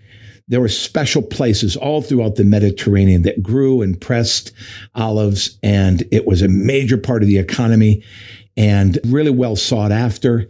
There 0.47 0.61
were 0.61 0.69
special 0.69 1.23
places 1.23 1.75
all 1.75 2.01
throughout 2.01 2.35
the 2.35 2.43
Mediterranean 2.43 3.23
that 3.23 3.41
grew 3.41 3.81
and 3.81 3.99
pressed 3.99 4.51
olives, 4.93 5.57
and 5.63 6.03
it 6.11 6.27
was 6.27 6.43
a 6.43 6.47
major 6.47 6.97
part 6.97 7.23
of 7.23 7.27
the 7.27 7.39
economy 7.39 8.03
and 8.55 8.99
really 9.05 9.31
well 9.31 9.55
sought 9.55 9.91
after. 9.91 10.47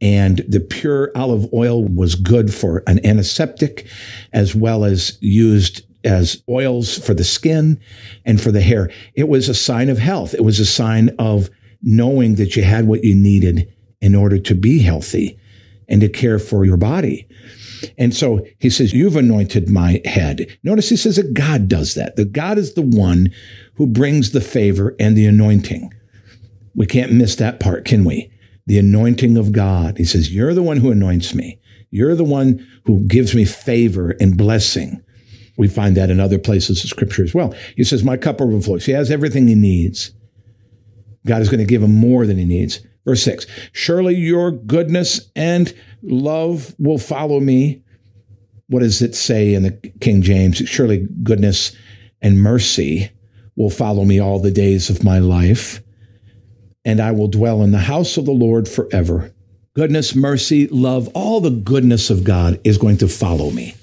And 0.00 0.44
the 0.48 0.60
pure 0.60 1.10
olive 1.14 1.46
oil 1.52 1.84
was 1.84 2.14
good 2.14 2.52
for 2.52 2.82
an 2.86 3.04
antiseptic 3.04 3.86
as 4.32 4.54
well 4.54 4.84
as 4.84 5.16
used 5.20 5.82
as 6.04 6.42
oils 6.48 6.98
for 6.98 7.14
the 7.14 7.24
skin 7.24 7.80
and 8.24 8.40
for 8.40 8.52
the 8.52 8.60
hair. 8.60 8.90
It 9.14 9.28
was 9.28 9.48
a 9.48 9.54
sign 9.54 9.88
of 9.88 9.98
health. 9.98 10.34
It 10.34 10.44
was 10.44 10.60
a 10.60 10.66
sign 10.66 11.10
of 11.18 11.50
knowing 11.82 12.36
that 12.36 12.56
you 12.56 12.62
had 12.62 12.86
what 12.86 13.04
you 13.04 13.14
needed 13.14 13.72
in 14.00 14.14
order 14.14 14.38
to 14.38 14.54
be 14.54 14.80
healthy 14.80 15.38
and 15.88 16.00
to 16.00 16.08
care 16.08 16.38
for 16.38 16.64
your 16.64 16.76
body. 16.76 17.26
And 17.98 18.14
so 18.14 18.44
he 18.58 18.70
says, 18.70 18.92
You've 18.92 19.16
anointed 19.16 19.68
my 19.68 20.00
head. 20.04 20.58
Notice 20.62 20.88
he 20.88 20.96
says 20.96 21.16
that 21.16 21.34
God 21.34 21.68
does 21.68 21.94
that. 21.94 22.16
That 22.16 22.32
God 22.32 22.58
is 22.58 22.74
the 22.74 22.82
one 22.82 23.30
who 23.74 23.86
brings 23.86 24.30
the 24.30 24.40
favor 24.40 24.94
and 24.98 25.16
the 25.16 25.26
anointing. 25.26 25.92
We 26.74 26.86
can't 26.86 27.12
miss 27.12 27.36
that 27.36 27.60
part, 27.60 27.84
can 27.84 28.04
we? 28.04 28.30
The 28.66 28.78
anointing 28.78 29.36
of 29.36 29.52
God. 29.52 29.98
He 29.98 30.04
says, 30.04 30.34
You're 30.34 30.54
the 30.54 30.62
one 30.62 30.78
who 30.78 30.90
anoints 30.90 31.34
me. 31.34 31.60
You're 31.90 32.14
the 32.14 32.24
one 32.24 32.66
who 32.84 33.06
gives 33.06 33.34
me 33.34 33.44
favor 33.44 34.16
and 34.20 34.36
blessing. 34.36 35.02
We 35.56 35.68
find 35.68 35.96
that 35.96 36.10
in 36.10 36.20
other 36.20 36.38
places 36.38 36.82
of 36.82 36.90
scripture 36.90 37.24
as 37.24 37.34
well. 37.34 37.54
He 37.76 37.84
says, 37.84 38.04
My 38.04 38.16
cup 38.16 38.40
overflows. 38.40 38.84
He 38.84 38.92
has 38.92 39.10
everything 39.10 39.48
he 39.48 39.54
needs. 39.54 40.12
God 41.26 41.42
is 41.42 41.48
going 41.48 41.60
to 41.60 41.66
give 41.66 41.82
him 41.82 41.94
more 41.94 42.26
than 42.26 42.38
he 42.38 42.44
needs. 42.44 42.80
Verse 43.04 43.22
6 43.22 43.46
Surely 43.72 44.14
your 44.14 44.50
goodness 44.50 45.30
and 45.34 45.72
love 46.02 46.74
will 46.78 46.98
follow 46.98 47.40
me. 47.40 47.82
What 48.68 48.80
does 48.80 49.00
it 49.00 49.14
say 49.14 49.54
in 49.54 49.62
the 49.62 49.72
King 50.00 50.22
James? 50.22 50.56
Surely 50.58 51.06
goodness 51.22 51.74
and 52.20 52.42
mercy 52.42 53.10
will 53.54 53.70
follow 53.70 54.04
me 54.04 54.20
all 54.20 54.40
the 54.40 54.50
days 54.50 54.90
of 54.90 55.04
my 55.04 55.18
life, 55.18 55.82
and 56.86 57.00
I 57.00 57.10
will 57.10 57.28
dwell 57.28 57.62
in 57.62 57.72
the 57.72 57.78
house 57.78 58.16
of 58.16 58.24
the 58.24 58.32
Lord 58.32 58.68
forever. 58.68 59.32
Goodness, 59.74 60.14
mercy, 60.14 60.68
love, 60.68 61.08
all 61.12 61.40
the 61.40 61.50
goodness 61.50 62.08
of 62.08 62.24
God 62.24 62.60
is 62.64 62.78
going 62.78 62.96
to 62.98 63.08
follow 63.08 63.50
me. 63.50 63.74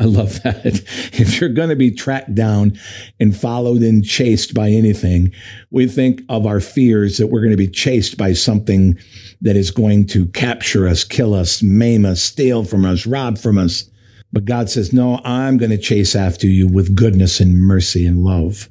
I 0.00 0.04
love 0.04 0.42
that. 0.42 0.64
If 1.12 1.40
you're 1.40 1.50
going 1.50 1.68
to 1.68 1.76
be 1.76 1.90
tracked 1.90 2.34
down 2.34 2.78
and 3.20 3.36
followed 3.36 3.82
and 3.82 4.04
chased 4.04 4.54
by 4.54 4.70
anything, 4.70 5.32
we 5.70 5.86
think 5.86 6.22
of 6.28 6.46
our 6.46 6.60
fears 6.60 7.18
that 7.18 7.26
we're 7.26 7.40
going 7.40 7.50
to 7.50 7.56
be 7.56 7.68
chased 7.68 8.16
by 8.16 8.32
something 8.32 8.98
that 9.42 9.56
is 9.56 9.70
going 9.70 10.06
to 10.08 10.26
capture 10.28 10.88
us, 10.88 11.04
kill 11.04 11.34
us, 11.34 11.62
maim 11.62 12.06
us, 12.06 12.22
steal 12.22 12.64
from 12.64 12.84
us, 12.84 13.06
rob 13.06 13.38
from 13.38 13.58
us. 13.58 13.90
But 14.32 14.44
God 14.44 14.70
says, 14.70 14.92
no, 14.92 15.20
I'm 15.24 15.58
going 15.58 15.70
to 15.70 15.78
chase 15.78 16.14
after 16.14 16.46
you 16.46 16.66
with 16.68 16.96
goodness 16.96 17.40
and 17.40 17.60
mercy 17.60 18.06
and 18.06 18.24
love. 18.24 18.68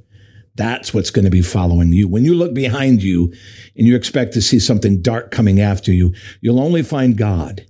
That's 0.58 0.93
what's 0.93 1.12
going 1.12 1.26
to 1.26 1.32
be 1.32 1.41
following 1.41 1.93
you. 1.93 2.08
When 2.08 2.26
you 2.26 2.36
look 2.36 2.54
behind 2.54 3.04
you 3.04 3.32
and 3.76 3.88
you 3.88 3.96
expect 3.96 4.34
to 4.34 4.41
see 4.41 4.60
something 4.60 5.02
dark 5.02 5.32
coming 5.32 5.62
after 5.62 5.93
you, 5.93 6.13
you'll 6.41 6.60
only 6.60 6.84
find 6.84 7.15
God. 7.15 7.65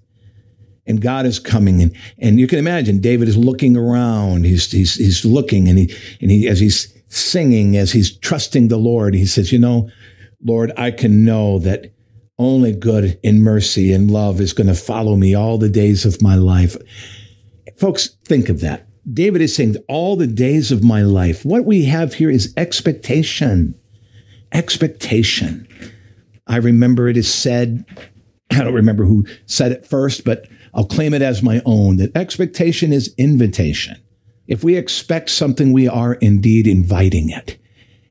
And 0.85 1.01
God 1.01 1.25
is 1.25 1.37
coming 1.37 1.81
and 1.81 1.93
and 2.17 2.39
you 2.39 2.47
can 2.47 2.59
imagine 2.59 3.01
David 3.01 3.27
is 3.27 3.35
looking 3.35 3.75
around. 3.75 4.45
He's 4.45 4.71
he's 4.71 4.95
he's 4.95 5.25
looking 5.25 5.67
and 5.67 5.77
he 5.77 5.93
and 6.21 6.31
he 6.31 6.47
as 6.47 6.61
he's 6.61 6.93
singing 7.09 7.75
as 7.75 7.91
he's 7.91 8.17
trusting 8.19 8.67
the 8.67 8.77
Lord 8.77 9.13
he 9.13 9.25
says 9.25 9.51
you 9.51 9.59
know 9.59 9.89
Lord 10.43 10.71
I 10.77 10.91
can 10.91 11.23
know 11.23 11.59
that 11.59 11.93
only 12.37 12.73
good 12.73 13.19
and 13.23 13.43
mercy 13.43 13.91
and 13.91 14.11
love 14.11 14.39
is 14.39 14.53
going 14.53 14.67
to 14.67 14.75
follow 14.75 15.15
me 15.15 15.33
all 15.33 15.57
the 15.57 15.69
days 15.69 16.05
of 16.05 16.21
my 16.21 16.35
life. 16.35 16.77
Folks 17.77 18.15
think 18.25 18.47
of 18.47 18.61
that 18.61 18.86
David 19.11 19.41
is 19.41 19.55
saying 19.55 19.77
all 19.87 20.15
the 20.15 20.27
days 20.27 20.71
of 20.71 20.83
my 20.83 21.01
life 21.01 21.45
what 21.45 21.65
we 21.65 21.85
have 21.85 22.15
here 22.15 22.29
is 22.29 22.53
expectation 22.57 23.73
expectation 24.51 25.67
I 26.47 26.57
remember 26.57 27.07
it 27.07 27.17
is 27.17 27.31
said 27.31 27.85
I 28.51 28.63
don't 28.63 28.73
remember 28.73 29.03
who 29.03 29.25
said 29.45 29.71
it 29.71 29.85
first, 29.85 30.23
but 30.23 30.47
I'll 30.73 30.85
claim 30.85 31.13
it 31.13 31.21
as 31.21 31.43
my 31.43 31.61
own 31.65 31.97
that 31.97 32.15
expectation 32.15 32.93
is 32.93 33.13
invitation. 33.17 34.01
If 34.47 34.63
we 34.63 34.77
expect 34.77 35.29
something, 35.29 35.73
we 35.73 35.87
are 35.87 36.13
indeed 36.15 36.65
inviting 36.65 37.29
it. 37.29 37.57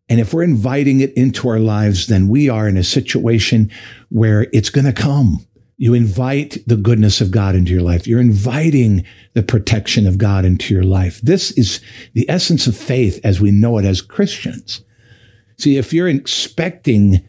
And 0.09 0.21
if 0.21 0.35
we're 0.35 0.43
inviting 0.43 1.01
it 1.01 1.13
into 1.15 1.49
our 1.49 1.59
lives, 1.59 2.07
then 2.07 2.29
we 2.29 2.49
are 2.49 2.69
in 2.69 2.77
a 2.77 2.85
situation 2.85 3.71
where 4.11 4.47
it's 4.53 4.71
going 4.71 4.85
to 4.85 4.93
come. 4.93 5.46
You 5.79 5.93
invite 5.93 6.59
the 6.67 6.77
goodness 6.77 7.21
of 7.21 7.31
God 7.31 7.55
into 7.55 7.73
your 7.73 7.83
life. 7.83 8.07
You're 8.07 8.21
inviting 8.21 9.05
the 9.35 9.43
protection 9.43 10.07
of 10.07 10.17
God 10.17 10.45
into 10.45 10.73
your 10.73 10.85
life. 10.85 11.21
This 11.21 11.51
is 11.53 11.81
the 12.15 12.29
essence 12.31 12.67
of 12.67 12.77
faith 12.77 13.21
as 13.23 13.41
we 13.41 13.51
know 13.51 13.77
it 13.77 13.85
as 13.85 14.01
Christians. 14.01 14.83
See, 15.59 15.77
if 15.77 15.93
you're 15.93 16.09
expecting 16.09 17.27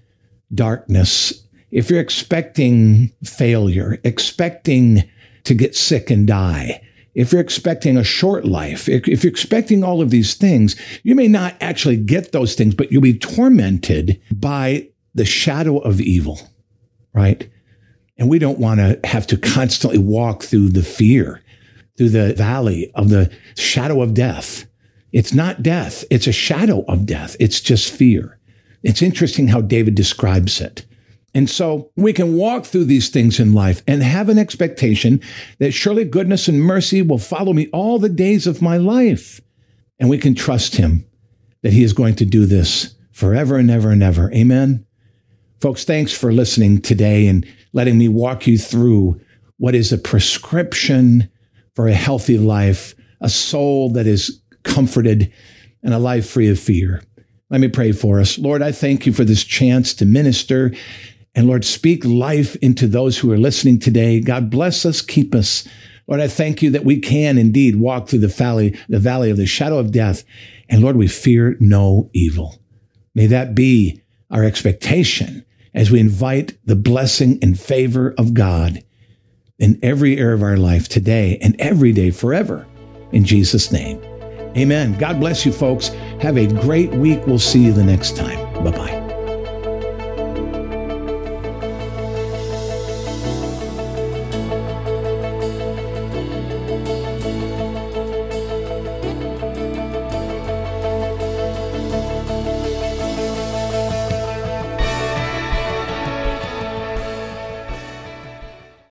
darkness, 0.53 1.43
if 1.71 1.89
you're 1.89 1.99
expecting 1.99 3.11
failure, 3.23 3.99
expecting 4.05 5.03
to 5.43 5.53
get 5.53 5.75
sick 5.75 6.09
and 6.09 6.25
die, 6.25 6.81
if 7.15 7.31
you're 7.31 7.41
expecting 7.41 7.97
a 7.97 8.03
short 8.03 8.45
life, 8.45 8.87
if, 8.87 9.07
you're 9.07 9.31
expecting 9.31 9.83
all 9.83 10.01
of 10.01 10.11
these 10.11 10.35
things, 10.35 10.75
you 11.03 11.15
may 11.15 11.27
not 11.27 11.55
actually 11.59 11.97
get 11.97 12.31
those 12.31 12.53
things, 12.53 12.75
but 12.75 12.91
you'll 12.91 13.01
be 13.01 13.17
tormented 13.17 14.21
by 14.31 14.87
the 15.15 15.25
shadow 15.25 15.79
of 15.79 15.99
evil, 15.99 16.39
right? 17.13 17.49
And 18.17 18.29
we 18.29 18.39
don't 18.39 18.59
want 18.59 18.79
to 18.79 18.99
have 19.03 19.27
to 19.27 19.37
constantly 19.37 19.99
walk 19.99 20.43
through 20.43 20.69
the 20.69 20.83
fear, 20.83 21.43
through 21.97 22.09
the 22.09 22.33
valley 22.33 22.91
of 22.95 23.09
the 23.09 23.31
shadow 23.55 24.01
of 24.01 24.13
death. 24.13 24.65
It's 25.11 25.33
not 25.33 25.63
death. 25.63 26.03
It's 26.09 26.27
a 26.27 26.31
shadow 26.31 26.83
of 26.87 27.05
death. 27.05 27.35
It's 27.39 27.61
just 27.61 27.91
fear. 27.91 28.37
It's 28.83 29.01
interesting 29.01 29.47
how 29.47 29.61
David 29.61 29.95
describes 29.95 30.61
it. 30.61 30.85
And 31.33 31.49
so 31.49 31.91
we 31.95 32.13
can 32.13 32.35
walk 32.35 32.65
through 32.65 32.85
these 32.85 33.09
things 33.09 33.39
in 33.39 33.53
life 33.53 33.83
and 33.87 34.01
have 34.01 34.29
an 34.29 34.39
expectation 34.39 35.21
that 35.59 35.71
surely 35.71 36.03
goodness 36.03 36.47
and 36.47 36.61
mercy 36.61 37.01
will 37.01 37.19
follow 37.19 37.53
me 37.53 37.67
all 37.71 37.99
the 37.99 38.09
days 38.09 38.47
of 38.47 38.61
my 38.61 38.77
life. 38.77 39.39
And 39.99 40.09
we 40.09 40.17
can 40.17 40.35
trust 40.35 40.77
him 40.77 41.05
that 41.61 41.73
he 41.73 41.83
is 41.83 41.93
going 41.93 42.15
to 42.15 42.25
do 42.25 42.45
this 42.45 42.95
forever 43.11 43.57
and 43.57 43.69
ever 43.69 43.91
and 43.91 44.01
ever. 44.01 44.31
Amen. 44.33 44.85
Folks, 45.59 45.83
thanks 45.83 46.11
for 46.11 46.31
listening 46.31 46.81
today 46.81 47.27
and 47.27 47.45
letting 47.73 47.97
me 47.97 48.07
walk 48.07 48.47
you 48.47 48.57
through 48.57 49.19
what 49.57 49.75
is 49.75 49.91
a 49.91 49.97
prescription 49.97 51.29
for 51.75 51.87
a 51.87 51.93
healthy 51.93 52.37
life, 52.37 52.95
a 53.21 53.29
soul 53.29 53.91
that 53.93 54.07
is 54.07 54.41
comforted, 54.63 55.31
and 55.83 55.93
a 55.93 55.99
life 55.99 56.29
free 56.29 56.49
of 56.49 56.59
fear. 56.59 57.03
Let 57.49 57.61
me 57.61 57.67
pray 57.67 57.91
for 57.91 58.19
us. 58.19 58.37
Lord, 58.37 58.61
I 58.61 58.71
thank 58.71 59.05
you 59.05 59.13
for 59.13 59.23
this 59.23 59.43
chance 59.43 59.93
to 59.95 60.05
minister 60.05 60.73
and 61.37 61.45
Lord, 61.45 61.63
speak 61.63 62.03
life 62.03 62.55
into 62.63 62.87
those 62.87 63.19
who 63.19 63.31
are 63.31 63.37
listening 63.37 63.77
today. 63.77 64.19
God 64.19 64.49
bless 64.49 64.87
us, 64.87 65.03
keep 65.03 65.35
us. 65.35 65.67
Lord, 66.07 66.19
I 66.19 66.27
thank 66.27 66.63
you 66.63 66.71
that 66.71 66.83
we 66.83 66.99
can 66.99 67.37
indeed 67.37 67.75
walk 67.75 68.07
through 68.07 68.19
the 68.19 68.27
valley, 68.27 68.75
the 68.89 68.97
valley 68.97 69.29
of 69.29 69.37
the 69.37 69.45
shadow 69.45 69.77
of 69.77 69.91
death. 69.91 70.23
And 70.67 70.81
Lord, 70.81 70.95
we 70.95 71.07
fear 71.07 71.55
no 71.59 72.09
evil. 72.11 72.59
May 73.13 73.27
that 73.27 73.53
be 73.53 74.01
our 74.31 74.43
expectation 74.43 75.45
as 75.77 75.91
we 75.91 75.99
invite 75.99 76.57
the 76.65 76.75
blessing 76.75 77.37
and 77.41 77.57
favor 77.57 78.15
of 78.17 78.33
God 78.33 78.83
in 79.59 79.79
every 79.83 80.17
area 80.17 80.33
of 80.33 80.41
our 80.41 80.57
life 80.57 80.89
today 80.89 81.37
and 81.41 81.55
every 81.59 81.91
day 81.91 82.09
forever. 82.09 82.67
In 83.11 83.23
Jesus' 83.23 83.71
name. 83.71 84.01
Amen. 84.57 84.97
God 84.97 85.19
bless 85.19 85.45
you, 85.45 85.51
folks. 85.51 85.89
Have 86.19 86.35
a 86.35 86.47
great 86.47 86.89
week. 86.91 87.25
We'll 87.27 87.37
see 87.37 87.63
you 87.63 87.73
the 87.73 87.83
next 87.83 88.17
time. 88.17 88.37
Bye 88.63 88.71
bye. 88.71 89.06